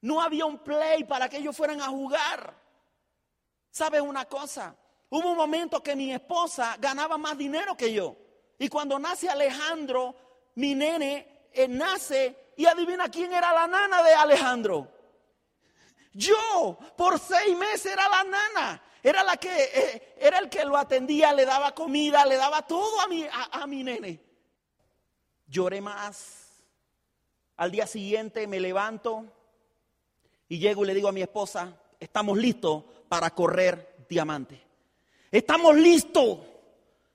No 0.00 0.20
había 0.20 0.44
un 0.44 0.60
play 0.60 1.02
para 1.02 1.28
que 1.28 1.38
ellos 1.38 1.56
fueran 1.56 1.80
a 1.80 1.88
jugar. 1.88 2.56
¿Sabes 3.68 4.00
una 4.00 4.26
cosa? 4.26 4.76
Hubo 5.10 5.32
un 5.32 5.36
momento 5.36 5.82
que 5.82 5.96
mi 5.96 6.12
esposa 6.12 6.76
ganaba 6.78 7.18
más 7.18 7.36
dinero 7.36 7.76
que 7.76 7.92
yo. 7.92 8.16
Y 8.60 8.68
cuando 8.68 8.96
nace 9.00 9.28
Alejandro, 9.28 10.14
mi 10.54 10.76
nene 10.76 11.48
eh, 11.52 11.66
nace 11.66 12.52
y 12.56 12.64
adivina 12.64 13.08
quién 13.08 13.32
era 13.32 13.52
la 13.52 13.66
nana 13.66 14.04
de 14.04 14.14
Alejandro. 14.14 14.88
Yo, 16.12 16.78
por 16.96 17.18
seis 17.18 17.56
meses 17.56 17.86
era 17.86 18.08
la 18.08 18.22
nana. 18.22 18.82
Era 19.02 19.24
la 19.24 19.36
que, 19.36 19.64
eh, 19.64 20.14
era 20.18 20.38
el 20.38 20.48
que 20.48 20.64
lo 20.64 20.76
atendía, 20.76 21.32
le 21.32 21.44
daba 21.44 21.74
comida, 21.74 22.24
le 22.24 22.36
daba 22.36 22.62
todo 22.62 23.00
a 23.00 23.08
mi, 23.08 23.26
a 23.30 23.66
mi 23.66 23.82
nene. 23.82 24.20
Lloré 25.46 25.80
más. 25.80 26.48
Al 27.56 27.70
día 27.70 27.86
siguiente 27.86 28.46
me 28.46 28.60
levanto 28.60 29.26
y 30.48 30.58
llego 30.58 30.84
y 30.84 30.86
le 30.86 30.94
digo 30.94 31.08
a 31.08 31.12
mi 31.12 31.22
esposa, 31.22 31.74
estamos 31.98 32.36
listos 32.36 32.84
para 33.08 33.30
correr 33.30 34.04
diamante. 34.08 34.60
Estamos 35.30 35.74
listos. 35.76 36.40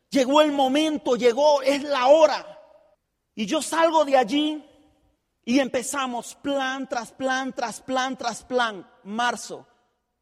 Llegó 0.10 0.42
el 0.42 0.52
momento, 0.52 1.16
llegó, 1.16 1.62
es 1.62 1.84
la 1.84 2.08
hora. 2.08 2.60
Y 3.36 3.46
yo 3.46 3.62
salgo 3.62 4.06
de 4.06 4.18
allí 4.18 4.66
y 5.46 5.60
empezamos 5.60 6.34
plan 6.36 6.90
tras 6.90 7.12
plan, 7.12 7.54
tras 7.54 7.80
plan, 7.82 8.18
tras 8.18 8.44
plan. 8.44 8.90
Marzo. 9.04 9.68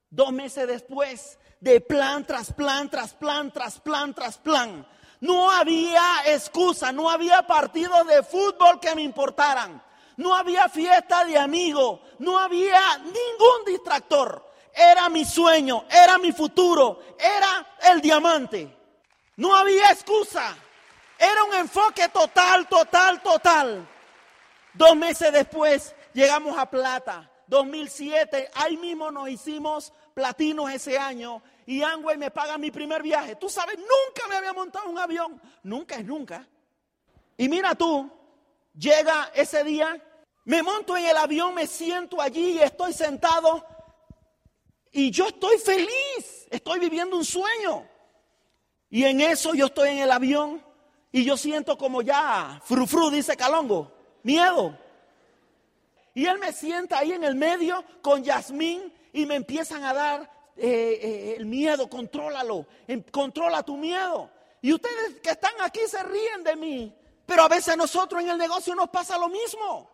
Dos 0.10 0.34
meses 0.34 0.68
después, 0.68 1.40
de 1.66 1.82
plan 1.82 2.24
tras 2.24 2.54
plan, 2.54 2.88
tras 2.92 3.16
plan, 3.16 3.52
tras 3.52 3.80
plan, 3.80 4.14
tras 4.14 4.38
plan. 4.38 4.86
No 5.20 5.50
había 5.50 6.22
excusa, 6.28 6.92
no 6.92 7.10
había 7.10 7.42
partidos 7.48 8.06
de 8.06 8.22
fútbol 8.22 8.80
que 8.80 8.94
me 8.94 9.02
importaran. 9.02 9.82
No 10.18 10.36
había 10.36 10.70
fiesta 10.70 11.26
de 11.26 11.40
amigos, 11.40 12.02
no 12.20 12.38
había 12.38 13.00
ningún 13.00 13.66
distractor. 13.66 14.48
Era 14.76 15.10
mi 15.10 15.26
sueño, 15.26 15.86
era 15.90 16.20
mi 16.20 16.32
futuro, 16.32 17.00
era 17.18 17.66
el 17.92 18.00
diamante. 18.00 18.78
No 19.38 19.56
había 19.56 19.90
excusa. 19.90 20.56
Era 21.18 21.46
un 21.46 21.54
enfoque 21.56 22.10
total, 22.10 22.68
total, 22.68 23.24
total. 23.24 23.88
Dos 24.72 24.96
meses 24.96 25.34
después 25.34 25.96
llegamos 26.14 26.56
a 26.60 26.70
plata. 26.70 27.32
2007, 27.48 28.52
ahí 28.54 28.78
mismo 28.78 29.10
nos 29.12 29.30
hicimos 29.30 29.94
platinos 30.16 30.72
ese 30.72 30.98
año 30.98 31.44
y 31.68 31.84
Angway 31.84 32.18
me 32.18 32.32
paga 32.32 32.58
mi 32.58 32.72
primer 32.72 33.04
viaje. 33.04 33.36
Tú 33.36 33.50
sabes, 33.50 33.78
nunca 33.78 34.28
me 34.28 34.36
había 34.36 34.54
montado 34.54 34.90
un 34.90 34.98
avión. 34.98 35.40
Nunca 35.62 35.96
es 35.96 36.06
nunca. 36.06 36.48
Y 37.38 37.50
mira 37.50 37.76
tú, 37.76 38.10
llega 38.74 39.30
ese 39.36 39.64
día, 39.64 40.02
me 40.46 40.64
monto 40.64 40.96
en 40.96 41.06
el 41.06 41.18
avión, 41.18 41.54
me 41.54 41.68
siento 41.68 42.22
allí 42.22 42.54
y 42.54 42.60
estoy 42.60 42.94
sentado 42.94 43.66
y 44.98 45.12
yo 45.12 45.28
estoy 45.28 45.58
feliz, 45.58 46.48
estoy 46.50 46.80
viviendo 46.80 47.18
un 47.18 47.26
sueño. 47.26 47.86
Y 48.90 49.04
en 49.04 49.20
eso 49.20 49.54
yo 49.54 49.66
estoy 49.66 49.90
en 49.90 49.98
el 49.98 50.12
avión 50.12 50.64
y 51.12 51.26
yo 51.26 51.36
siento 51.36 51.78
como 51.78 52.02
ya, 52.02 52.62
frufru, 52.64 53.10
dice 53.10 53.36
Calongo, 53.36 53.92
miedo. 54.24 54.78
Y 56.14 56.26
él 56.26 56.40
me 56.40 56.54
sienta 56.54 57.00
ahí 57.00 57.12
en 57.12 57.26
el 57.26 57.36
medio 57.36 57.84
con 58.02 58.24
Yasmín 58.24 58.94
y 59.16 59.26
me 59.26 59.36
empiezan 59.36 59.84
a 59.86 59.94
dar 59.94 60.22
eh, 60.58 61.00
eh, 61.02 61.36
el 61.38 61.46
miedo, 61.46 61.90
contrólalo, 61.90 62.66
em, 62.86 63.02
controla 63.02 63.64
tu 63.64 63.78
miedo. 63.78 64.30
Y 64.62 64.74
ustedes 64.74 65.22
que 65.22 65.32
están 65.32 65.54
aquí 65.62 65.80
se 65.88 66.04
ríen 66.04 66.44
de 66.44 66.56
mí, 66.58 66.94
pero 67.26 67.44
a 67.44 67.48
veces 67.48 67.78
nosotros 67.78 68.22
en 68.22 68.30
el 68.30 68.38
negocio 68.38 68.76
nos 68.76 68.90
pasa 68.90 69.18
lo 69.18 69.30
mismo. 69.30 69.90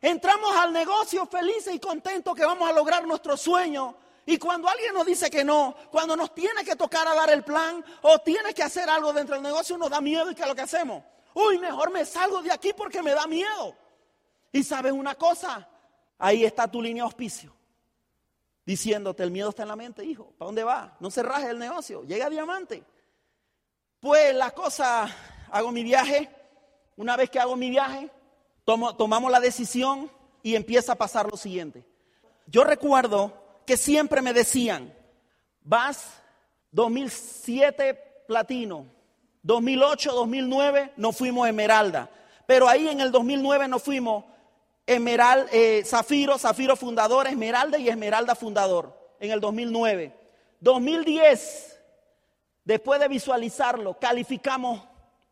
Entramos 0.00 0.54
al 0.56 0.72
negocio 0.72 1.26
felices 1.26 1.74
y 1.74 1.80
contentos 1.80 2.34
que 2.34 2.44
vamos 2.44 2.68
a 2.68 2.72
lograr 2.72 3.04
nuestro 3.06 3.36
sueño, 3.36 3.96
y 4.24 4.38
cuando 4.38 4.68
alguien 4.68 4.94
nos 4.94 5.04
dice 5.04 5.28
que 5.28 5.42
no, 5.44 5.74
cuando 5.90 6.14
nos 6.16 6.32
tiene 6.32 6.64
que 6.64 6.76
tocar 6.76 7.08
a 7.08 7.14
dar 7.14 7.30
el 7.30 7.42
plan 7.42 7.84
o 8.02 8.20
tiene 8.20 8.54
que 8.54 8.62
hacer 8.62 8.88
algo 8.88 9.12
dentro 9.12 9.34
del 9.34 9.42
negocio, 9.42 9.76
nos 9.76 9.90
da 9.90 10.00
miedo 10.00 10.30
y 10.30 10.36
¿qué 10.36 10.42
es 10.42 10.48
lo 10.48 10.54
que 10.54 10.62
hacemos? 10.62 11.02
Uy, 11.34 11.58
mejor 11.58 11.90
me 11.90 12.04
salgo 12.04 12.40
de 12.40 12.52
aquí 12.52 12.72
porque 12.72 13.02
me 13.02 13.10
da 13.10 13.26
miedo. 13.26 13.74
Y 14.52 14.62
sabes 14.62 14.92
una 14.92 15.16
cosa, 15.16 15.68
ahí 16.18 16.44
está 16.44 16.70
tu 16.70 16.80
línea 16.80 17.02
de 17.02 17.06
auspicio. 17.06 17.59
Diciéndote, 18.64 19.22
el 19.22 19.30
miedo 19.30 19.50
está 19.50 19.62
en 19.62 19.68
la 19.68 19.76
mente, 19.76 20.04
hijo. 20.04 20.32
¿Para 20.38 20.46
dónde 20.46 20.64
va? 20.64 20.96
No 21.00 21.10
se 21.10 21.22
raje 21.22 21.50
el 21.50 21.58
negocio, 21.58 22.04
llega 22.04 22.26
a 22.26 22.30
diamante. 22.30 22.84
Pues 24.00 24.34
la 24.34 24.50
cosa, 24.52 25.14
hago 25.50 25.72
mi 25.72 25.82
viaje. 25.82 26.28
Una 26.96 27.16
vez 27.16 27.30
que 27.30 27.38
hago 27.38 27.56
mi 27.56 27.70
viaje, 27.70 28.10
tomamos 28.64 29.30
la 29.30 29.40
decisión 29.40 30.10
y 30.42 30.54
empieza 30.54 30.92
a 30.92 30.96
pasar 30.96 31.30
lo 31.30 31.36
siguiente. 31.36 31.86
Yo 32.46 32.64
recuerdo 32.64 33.32
que 33.66 33.76
siempre 33.76 34.22
me 34.22 34.32
decían, 34.32 34.92
vas 35.62 36.20
2007 36.72 38.24
platino, 38.26 38.86
2008, 39.42 40.12
2009 40.12 40.92
nos 40.96 41.16
fuimos 41.16 41.48
esmeralda, 41.48 42.10
pero 42.46 42.68
ahí 42.68 42.88
en 42.88 43.00
el 43.00 43.10
2009 43.10 43.68
nos 43.68 43.82
fuimos 43.82 44.24
emerald, 44.86 45.48
eh, 45.52 45.82
zafiro, 45.84 46.38
zafiro 46.38 46.76
fundador, 46.76 47.26
esmeralda 47.26 47.78
y 47.78 47.88
esmeralda 47.88 48.34
fundador 48.34 48.96
en 49.18 49.30
el 49.30 49.40
2009. 49.40 50.16
2010, 50.60 51.80
después 52.64 53.00
de 53.00 53.08
visualizarlo, 53.08 53.98
calificamos 53.98 54.82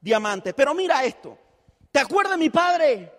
diamante. 0.00 0.54
Pero 0.54 0.74
mira 0.74 1.04
esto, 1.04 1.36
¿te 1.90 1.98
acuerdas 1.98 2.38
mi 2.38 2.50
padre? 2.50 3.12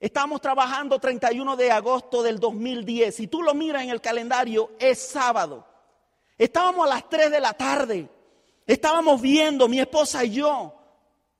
Estamos 0.00 0.40
trabajando 0.40 0.98
31 0.98 1.56
de 1.56 1.70
agosto 1.70 2.22
del 2.22 2.38
2010. 2.38 3.14
Si 3.14 3.26
tú 3.26 3.42
lo 3.42 3.54
miras 3.54 3.84
en 3.84 3.90
el 3.90 4.00
calendario, 4.00 4.72
es 4.78 4.98
sábado. 4.98 5.66
Estábamos 6.36 6.86
a 6.86 6.90
las 6.90 7.08
3 7.08 7.30
de 7.30 7.40
la 7.40 7.54
tarde. 7.54 8.08
Estábamos 8.66 9.20
viendo, 9.20 9.68
mi 9.68 9.80
esposa 9.80 10.24
y 10.24 10.32
yo. 10.32 10.74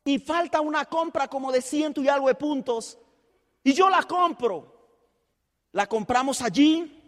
Y 0.04 0.18
falta 0.18 0.60
una 0.60 0.84
compra 0.86 1.28
como 1.28 1.52
de 1.52 1.60
ciento 1.60 2.00
y 2.02 2.08
algo 2.08 2.28
de 2.28 2.34
puntos. 2.34 2.98
Y 3.64 3.72
yo 3.72 3.90
la 3.90 4.04
compro. 4.04 4.72
La 5.72 5.88
compramos 5.88 6.40
allí. 6.42 7.00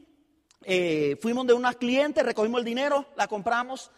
Eh, 0.62 1.16
fuimos 1.22 1.46
de 1.46 1.52
unas 1.52 1.76
clientes, 1.76 2.24
recogimos 2.24 2.58
el 2.58 2.64
dinero, 2.64 3.06
la 3.14 3.28
compramos. 3.28 3.92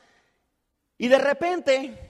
Y 0.98 1.08
de 1.08 1.18
repente 1.18 2.08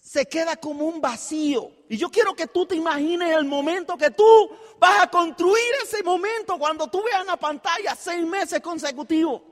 se 0.00 0.26
queda 0.26 0.56
como 0.56 0.84
un 0.84 1.00
vacío. 1.00 1.70
Y 1.88 1.96
yo 1.96 2.10
quiero 2.10 2.34
que 2.34 2.46
tú 2.46 2.66
te 2.66 2.76
imagines 2.76 3.34
el 3.34 3.46
momento 3.46 3.96
que 3.96 4.10
tú 4.10 4.50
vas 4.78 5.02
a 5.02 5.10
construir 5.10 5.72
ese 5.82 6.02
momento 6.02 6.58
cuando 6.58 6.88
tú 6.88 7.02
veas 7.02 7.24
la 7.24 7.36
pantalla 7.36 7.96
seis 7.96 8.24
meses 8.26 8.60
consecutivos. 8.60 9.42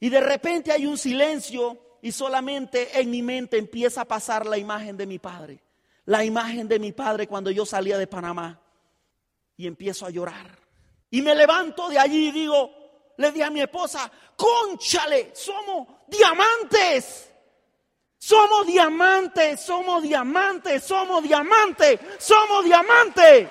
Y 0.00 0.10
de 0.10 0.20
repente 0.20 0.70
hay 0.70 0.86
un 0.86 0.98
silencio 0.98 1.78
y 2.02 2.12
solamente 2.12 3.00
en 3.00 3.10
mi 3.10 3.22
mente 3.22 3.58
empieza 3.58 4.02
a 4.02 4.04
pasar 4.04 4.46
la 4.46 4.58
imagen 4.58 4.96
de 4.96 5.06
mi 5.06 5.18
padre. 5.18 5.62
La 6.04 6.24
imagen 6.24 6.68
de 6.68 6.78
mi 6.78 6.92
padre 6.92 7.26
cuando 7.26 7.50
yo 7.50 7.66
salía 7.66 7.98
de 7.98 8.06
Panamá. 8.06 8.60
Y 9.58 9.66
empiezo 9.66 10.06
a 10.06 10.10
llorar. 10.10 10.58
Y 11.10 11.20
me 11.20 11.34
levanto 11.34 11.88
de 11.88 11.98
allí 11.98 12.28
y 12.28 12.32
digo, 12.32 12.70
le 13.18 13.32
di 13.32 13.42
a 13.42 13.50
mi 13.50 13.60
esposa, 13.60 14.10
conchale, 14.36 15.32
somos 15.34 15.86
diamantes. 16.06 17.30
Somos 18.20 18.66
diamantes, 18.66 19.60
somos 19.60 20.02
diamantes, 20.02 20.82
somos 20.82 21.22
diamantes, 21.22 22.00
somos 22.18 22.64
diamantes. 22.64 23.48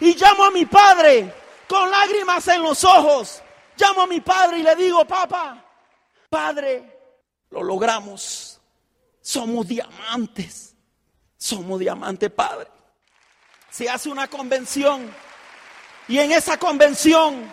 Y 0.00 0.14
llamo 0.14 0.44
a 0.44 0.50
mi 0.50 0.64
padre 0.66 1.32
con 1.68 1.90
lágrimas 1.90 2.46
en 2.48 2.62
los 2.62 2.84
ojos. 2.84 3.42
Llamo 3.76 4.02
a 4.02 4.06
mi 4.06 4.20
padre 4.20 4.58
y 4.58 4.62
le 4.62 4.76
digo, 4.76 5.06
papá, 5.06 5.64
padre, 6.28 7.00
lo 7.50 7.62
logramos. 7.62 8.60
Somos 9.20 9.68
diamantes. 9.68 10.74
Somos 11.36 11.78
diamantes, 11.78 12.30
padre. 12.30 12.68
Se 13.72 13.88
hace 13.88 14.10
una 14.10 14.28
convención 14.28 15.10
y 16.06 16.18
en 16.18 16.30
esa 16.30 16.58
convención 16.58 17.50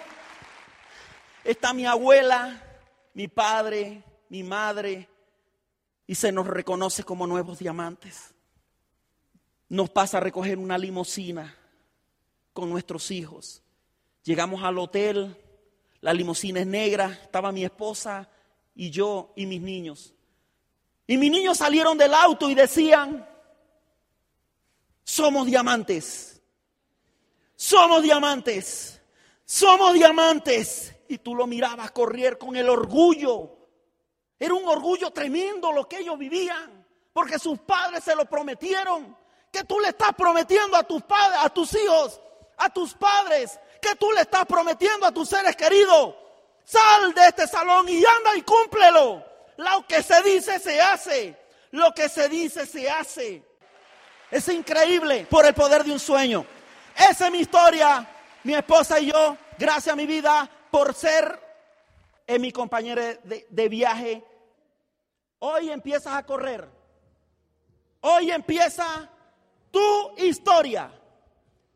está 1.46 1.72
mi 1.72 1.86
abuela, 1.86 2.62
mi 3.14 3.30
padre, 3.30 4.04
mi 4.28 4.44
madre, 4.44 5.08
y 6.06 6.16
se 6.16 6.34
nos 6.34 6.46
reconoce 6.46 7.06
como 7.06 7.26
nuevos 7.26 7.60
diamantes. 7.60 8.34
Nos 9.70 9.90
pasa 9.92 10.18
a 10.18 10.20
recoger 10.20 10.58
una 10.58 10.78
limusina 10.78 11.56
con 12.52 12.70
nuestros 12.70 13.12
hijos. 13.12 13.64
Llegamos 14.24 14.62
al 14.66 14.78
hotel, 14.78 15.38
la 16.02 16.14
limusina 16.14 16.60
es 16.60 16.68
negra, 16.68 17.18
estaba 17.24 17.54
mi 17.54 17.64
esposa 17.64 18.28
y 18.76 18.90
yo 18.90 19.32
y 19.38 19.46
mis 19.46 19.62
niños. 19.62 20.14
Y 21.08 21.16
mis 21.16 21.32
niños 21.32 21.60
salieron 21.60 21.98
del 21.98 22.14
auto 22.14 22.50
y 22.50 22.56
decían, 22.56 23.26
somos 25.10 25.48
diamantes, 25.48 26.40
somos 27.56 28.04
diamantes, 28.04 29.02
somos 29.44 29.94
diamantes. 29.96 30.96
Y 31.08 31.18
tú 31.18 31.34
lo 31.34 31.48
mirabas 31.48 31.90
correr 31.90 32.38
con 32.38 32.56
el 32.56 32.70
orgullo. 32.70 33.58
Era 34.38 34.54
un 34.54 34.68
orgullo 34.68 35.10
tremendo 35.10 35.72
lo 35.72 35.90
que 35.90 35.98
ellos 35.98 36.16
vivían, 36.20 36.86
porque 37.12 37.40
sus 37.40 37.58
padres 37.58 38.04
se 38.04 38.16
lo 38.16 38.26
prometieron. 38.26 39.18
Que 39.52 39.64
tú 39.64 39.80
le 39.80 39.90
estás 39.90 40.14
prometiendo 40.14 40.78
a 40.78 40.84
tus 40.84 41.02
padres, 41.02 41.40
a 41.42 41.50
tus 41.50 41.74
hijos, 41.74 42.22
a 42.58 42.70
tus 42.72 42.94
padres, 42.94 43.60
que 43.82 43.96
tú 43.96 44.12
le 44.12 44.22
estás 44.22 44.46
prometiendo 44.46 45.08
a 45.08 45.12
tus 45.12 45.28
seres 45.28 45.56
queridos. 45.56 46.14
Sal 46.64 47.16
de 47.16 47.26
este 47.26 47.48
salón 47.48 47.90
y 47.90 47.98
anda 47.98 48.36
y 48.38 48.44
cúmplelo. 48.44 49.26
Lo 49.58 49.88
que 49.88 50.04
se 50.04 50.22
dice 50.22 50.60
se 50.60 50.80
hace. 50.80 51.36
Lo 51.72 51.92
que 51.96 52.10
se 52.10 52.30
dice 52.30 52.68
se 52.68 52.88
hace. 52.88 53.49
Es 54.32 54.48
increíble 54.50 55.28
por 55.30 55.46
el 55.46 55.54
poder 55.54 55.84
de 55.84 55.92
un 55.92 56.00
sueño. 56.00 56.46
Esa 56.96 57.26
es 57.26 57.32
mi 57.32 57.40
historia. 57.40 58.08
Mi 58.44 58.54
esposa 58.54 59.00
y 59.00 59.08
yo, 59.08 59.36
gracias 59.58 59.92
a 59.92 59.96
mi 59.98 60.06
vida 60.06 60.50
por 60.72 60.94
ser 60.94 61.40
en 62.26 62.42
mi 62.42 62.52
compañera 62.52 63.16
de, 63.24 63.46
de 63.50 63.70
viaje. 63.70 64.24
Hoy 65.40 65.70
empiezas 65.70 66.14
a 66.14 66.26
correr. 66.26 66.68
Hoy 68.02 68.32
empieza 68.32 69.10
tu 69.72 70.16
historia, 70.18 70.90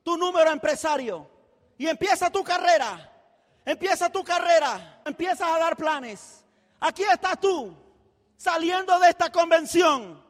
tu 0.04 0.18
número 0.18 0.52
empresario. 0.52 1.28
Y 1.78 1.88
empieza 1.88 2.30
tu 2.30 2.44
carrera. 2.44 3.12
Empieza 3.66 4.10
tu 4.10 4.24
carrera. 4.24 5.02
Empiezas 5.06 5.50
a 5.50 5.60
dar 5.60 5.76
planes. 5.76 6.46
Aquí 6.80 7.04
estás 7.04 7.40
tú, 7.40 7.76
saliendo 8.38 8.98
de 9.00 9.10
esta 9.10 9.32
convención. 9.32 10.22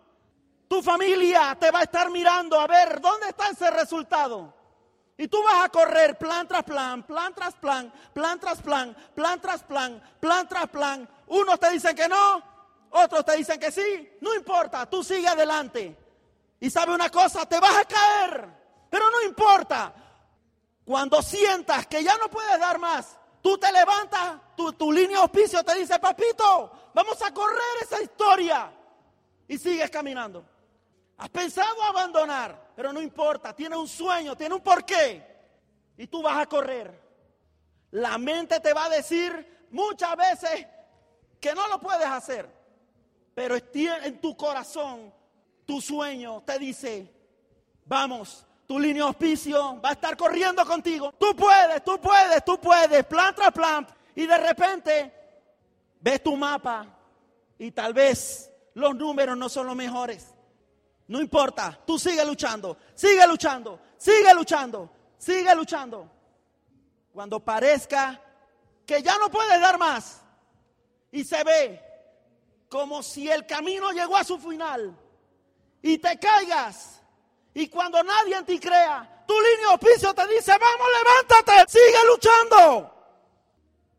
Tu 0.74 0.82
familia 0.82 1.56
te 1.60 1.70
va 1.70 1.82
a 1.82 1.84
estar 1.84 2.10
mirando 2.10 2.60
a 2.60 2.66
ver 2.66 3.00
dónde 3.00 3.28
está 3.28 3.50
ese 3.50 3.70
resultado. 3.70 4.52
Y 5.16 5.28
tú 5.28 5.44
vas 5.44 5.66
a 5.66 5.70
correr 5.70 6.18
plan 6.18 6.48
tras 6.48 6.64
plan, 6.64 7.04
plan 7.04 7.32
tras 7.32 7.54
plan, 7.54 7.94
plan 8.12 8.40
tras 8.40 8.60
plan, 8.60 8.98
plan 9.14 9.40
tras 9.40 9.62
plan, 9.62 10.02
plan 10.20 10.48
tras 10.50 10.68
plan. 10.70 11.08
Unos 11.28 11.60
te 11.60 11.70
dicen 11.70 11.96
que 11.96 12.08
no, 12.08 12.42
otros 12.90 13.24
te 13.24 13.38
dicen 13.38 13.60
que 13.60 13.72
sí. 13.72 14.18
No 14.22 14.34
importa, 14.34 14.90
tú 14.90 15.04
sigue 15.04 15.28
adelante. 15.28 15.96
Y 16.60 16.72
sabe 16.72 16.96
una 16.96 17.12
cosa, 17.12 17.46
te 17.46 17.60
vas 17.60 17.78
a 17.78 17.86
caer, 17.86 18.48
pero 18.90 19.12
no 19.12 19.22
importa. 19.22 19.94
Cuando 20.84 21.22
sientas 21.22 21.86
que 21.86 22.04
ya 22.04 22.18
no 22.18 22.32
puedes 22.32 22.60
dar 22.60 22.80
más, 22.80 23.16
tú 23.44 23.60
te 23.60 23.72
levantas, 23.72 24.40
tu, 24.58 24.74
tu 24.74 24.92
línea 24.92 25.18
de 25.18 25.22
auspicio 25.22 25.64
te 25.64 25.76
dice, 25.76 26.00
papito, 26.00 26.72
vamos 26.96 27.22
a 27.22 27.32
correr 27.32 27.84
esa 27.84 28.02
historia. 28.02 28.74
Y 29.48 29.60
sigues 29.60 29.92
caminando. 29.92 30.53
Has 31.24 31.30
pensado 31.30 31.82
abandonar, 31.84 32.74
pero 32.76 32.92
no 32.92 33.02
importa, 33.02 33.56
tiene 33.56 33.78
un 33.78 33.88
sueño, 33.88 34.36
tiene 34.36 34.56
un 34.56 34.62
porqué. 34.62 35.26
Y 35.98 36.08
tú 36.08 36.22
vas 36.22 36.38
a 36.38 36.46
correr. 36.48 37.02
La 37.92 38.18
mente 38.18 38.60
te 38.60 38.74
va 38.74 38.88
a 38.88 38.90
decir 38.90 39.68
muchas 39.72 40.18
veces 40.18 40.68
que 41.40 41.56
no 41.56 41.66
lo 41.70 41.80
puedes 41.80 42.06
hacer, 42.06 42.50
pero 43.34 43.56
en 43.56 44.20
tu 44.20 44.36
corazón, 44.36 45.14
tu 45.66 45.80
sueño 45.80 46.44
te 46.46 46.60
dice, 46.60 47.10
vamos, 47.86 48.46
tu 48.68 48.78
línea 48.78 49.04
de 49.04 49.08
auspicio 49.08 49.80
va 49.80 49.92
a 49.92 49.94
estar 49.94 50.18
corriendo 50.18 50.66
contigo. 50.66 51.14
Tú 51.18 51.34
puedes, 51.38 51.86
tú 51.86 52.02
puedes, 52.02 52.44
tú 52.44 52.60
puedes, 52.60 53.06
plan 53.06 53.34
tras 53.34 53.54
plan. 53.54 53.88
Y 54.14 54.26
de 54.26 54.38
repente 54.40 55.14
ves 56.02 56.22
tu 56.22 56.36
mapa 56.36 56.86
y 57.58 57.72
tal 57.72 57.94
vez 57.94 58.52
los 58.74 58.94
números 58.94 59.38
no 59.38 59.48
son 59.48 59.68
los 59.68 59.76
mejores. 59.78 60.33
No 61.08 61.20
importa, 61.20 61.80
tú 61.86 62.00
sigue 62.00 62.24
luchando, 62.26 62.78
sigue 62.96 63.28
luchando, 63.28 63.80
sigue 63.98 64.34
luchando, 64.34 64.90
sigue 65.18 65.54
luchando. 65.56 66.10
Cuando 67.14 67.40
parezca 67.40 68.20
que 68.86 69.02
ya 69.02 69.18
no 69.18 69.30
puedes 69.30 69.60
dar 69.60 69.78
más 69.78 70.22
y 71.12 71.24
se 71.24 71.44
ve 71.44 71.82
como 72.70 73.04
si 73.04 73.30
el 73.30 73.46
camino 73.46 73.92
llegó 73.92 74.18
a 74.18 74.24
su 74.24 74.40
final 74.40 74.98
y 75.82 75.98
te 75.98 76.18
caigas 76.18 77.02
y 77.54 77.68
cuando 77.68 78.02
nadie 78.02 78.36
en 78.36 78.46
ti 78.46 78.60
crea, 78.60 79.24
tu 79.28 79.34
línea 79.34 79.70
de 79.70 79.76
oficio 79.76 80.14
te 80.14 80.28
dice, 80.28 80.52
vamos, 80.52 80.88
levántate, 80.98 81.72
sigue 81.72 82.08
luchando. 82.08 82.90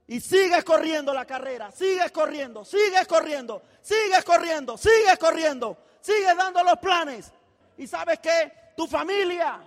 Y 0.07 0.21
sigues 0.21 0.65
corriendo 0.65 1.15
la 1.15 1.25
carrera, 1.25 1.71
sigues 1.71 2.11
corriendo, 2.11 2.65
sigues 2.65 3.07
corriendo, 3.07 3.63
sigues 3.81 4.25
corriendo, 4.25 4.77
sigues 4.77 5.19
corriendo. 5.19 5.79
Sigue 6.05 6.35
dando 6.35 6.63
los 6.63 6.79
planes. 6.81 7.33
Y 7.79 7.87
sabes 7.87 8.19
que 8.19 8.53
tu 8.77 8.87
familia, 8.87 9.59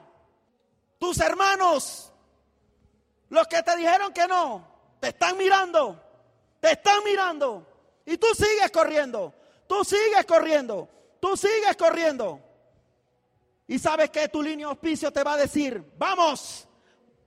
tus 0.99 1.19
hermanos, 1.19 2.13
los 3.29 3.47
que 3.47 3.63
te 3.63 3.75
dijeron 3.75 4.13
que 4.13 4.27
no, 4.27 4.67
te 4.99 5.07
están 5.07 5.35
mirando, 5.35 5.99
te 6.59 6.73
están 6.73 7.03
mirando. 7.03 7.65
Y 8.05 8.19
tú 8.19 8.27
sigues 8.35 8.69
corriendo, 8.71 9.33
tú 9.67 9.83
sigues 9.83 10.25
corriendo, 10.27 10.87
tú 11.19 11.35
sigues 11.35 11.75
corriendo. 11.75 12.39
Y 13.65 13.79
sabes 13.79 14.11
que 14.11 14.29
tu 14.29 14.43
línea 14.43 14.67
auspicio 14.67 15.11
te 15.11 15.23
va 15.23 15.33
a 15.33 15.37
decir, 15.37 15.83
vamos, 15.97 16.67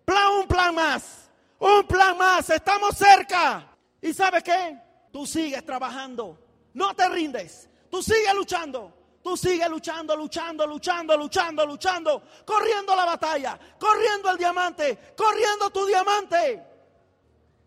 plan, 0.05 0.35
un 0.40 0.46
plan 0.46 0.73
más, 0.73 1.29
un 1.59 1.85
plan 1.85 2.16
más, 2.16 2.49
estamos 2.49 2.96
cerca. 2.96 3.77
Y 4.01 4.14
sabes 4.14 4.44
qué, 4.44 4.81
tú 5.12 5.27
sigues 5.27 5.66
trabajando, 5.66 6.38
no 6.75 6.94
te 6.94 7.09
rindes, 7.09 7.68
tú 7.90 8.01
sigues 8.05 8.33
luchando. 8.37 9.00
Tú 9.31 9.37
sigues 9.37 9.69
luchando, 9.69 10.16
luchando, 10.16 10.66
luchando, 10.66 11.16
luchando, 11.16 11.64
luchando, 11.64 12.23
corriendo 12.45 12.97
la 12.97 13.05
batalla, 13.05 13.57
corriendo 13.79 14.29
el 14.29 14.37
diamante, 14.37 15.14
corriendo 15.16 15.71
tu 15.71 15.87
diamante. 15.87 16.61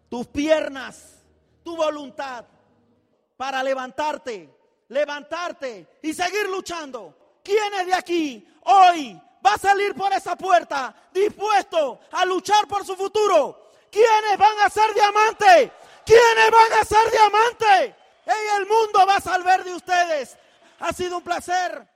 Tus 0.09 0.27
piernas, 0.27 1.23
tu 1.63 1.77
voluntad 1.77 2.43
para 3.37 3.63
levantarte, 3.63 4.49
levantarte 4.89 5.99
y 6.01 6.13
seguir 6.13 6.49
luchando. 6.49 7.39
¿Quién 7.41 7.73
es 7.75 7.85
de 7.85 7.93
aquí 7.93 8.45
hoy 8.65 9.17
va 9.45 9.53
a 9.53 9.57
salir 9.57 9.95
por 9.95 10.11
esa 10.11 10.35
puerta 10.35 10.93
dispuesto 11.13 12.01
a 12.11 12.25
luchar 12.25 12.67
por 12.67 12.85
su 12.85 12.97
futuro? 12.97 13.69
¿Quiénes 13.89 14.37
van 14.37 14.59
a 14.65 14.69
ser 14.69 14.93
diamantes? 14.93 15.71
¿Quiénes 16.05 16.51
van 16.51 16.73
a 16.73 16.83
ser 16.83 17.09
diamantes? 17.09 17.95
Y 18.25 18.57
el 18.57 18.65
mundo 18.65 19.05
va 19.07 19.15
a 19.15 19.21
salvar 19.21 19.63
de 19.63 19.73
ustedes. 19.73 20.37
Ha 20.83 20.91
sido 20.91 21.19
un 21.19 21.23
placer. 21.23 21.87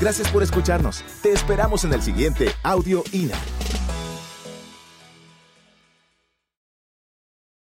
Gracias 0.00 0.30
por 0.30 0.44
escucharnos. 0.44 1.02
Te 1.20 1.32
esperamos 1.32 1.82
en 1.84 1.92
el 1.94 2.00
siguiente 2.00 2.52
Audio 2.62 3.02
INA. 3.10 3.34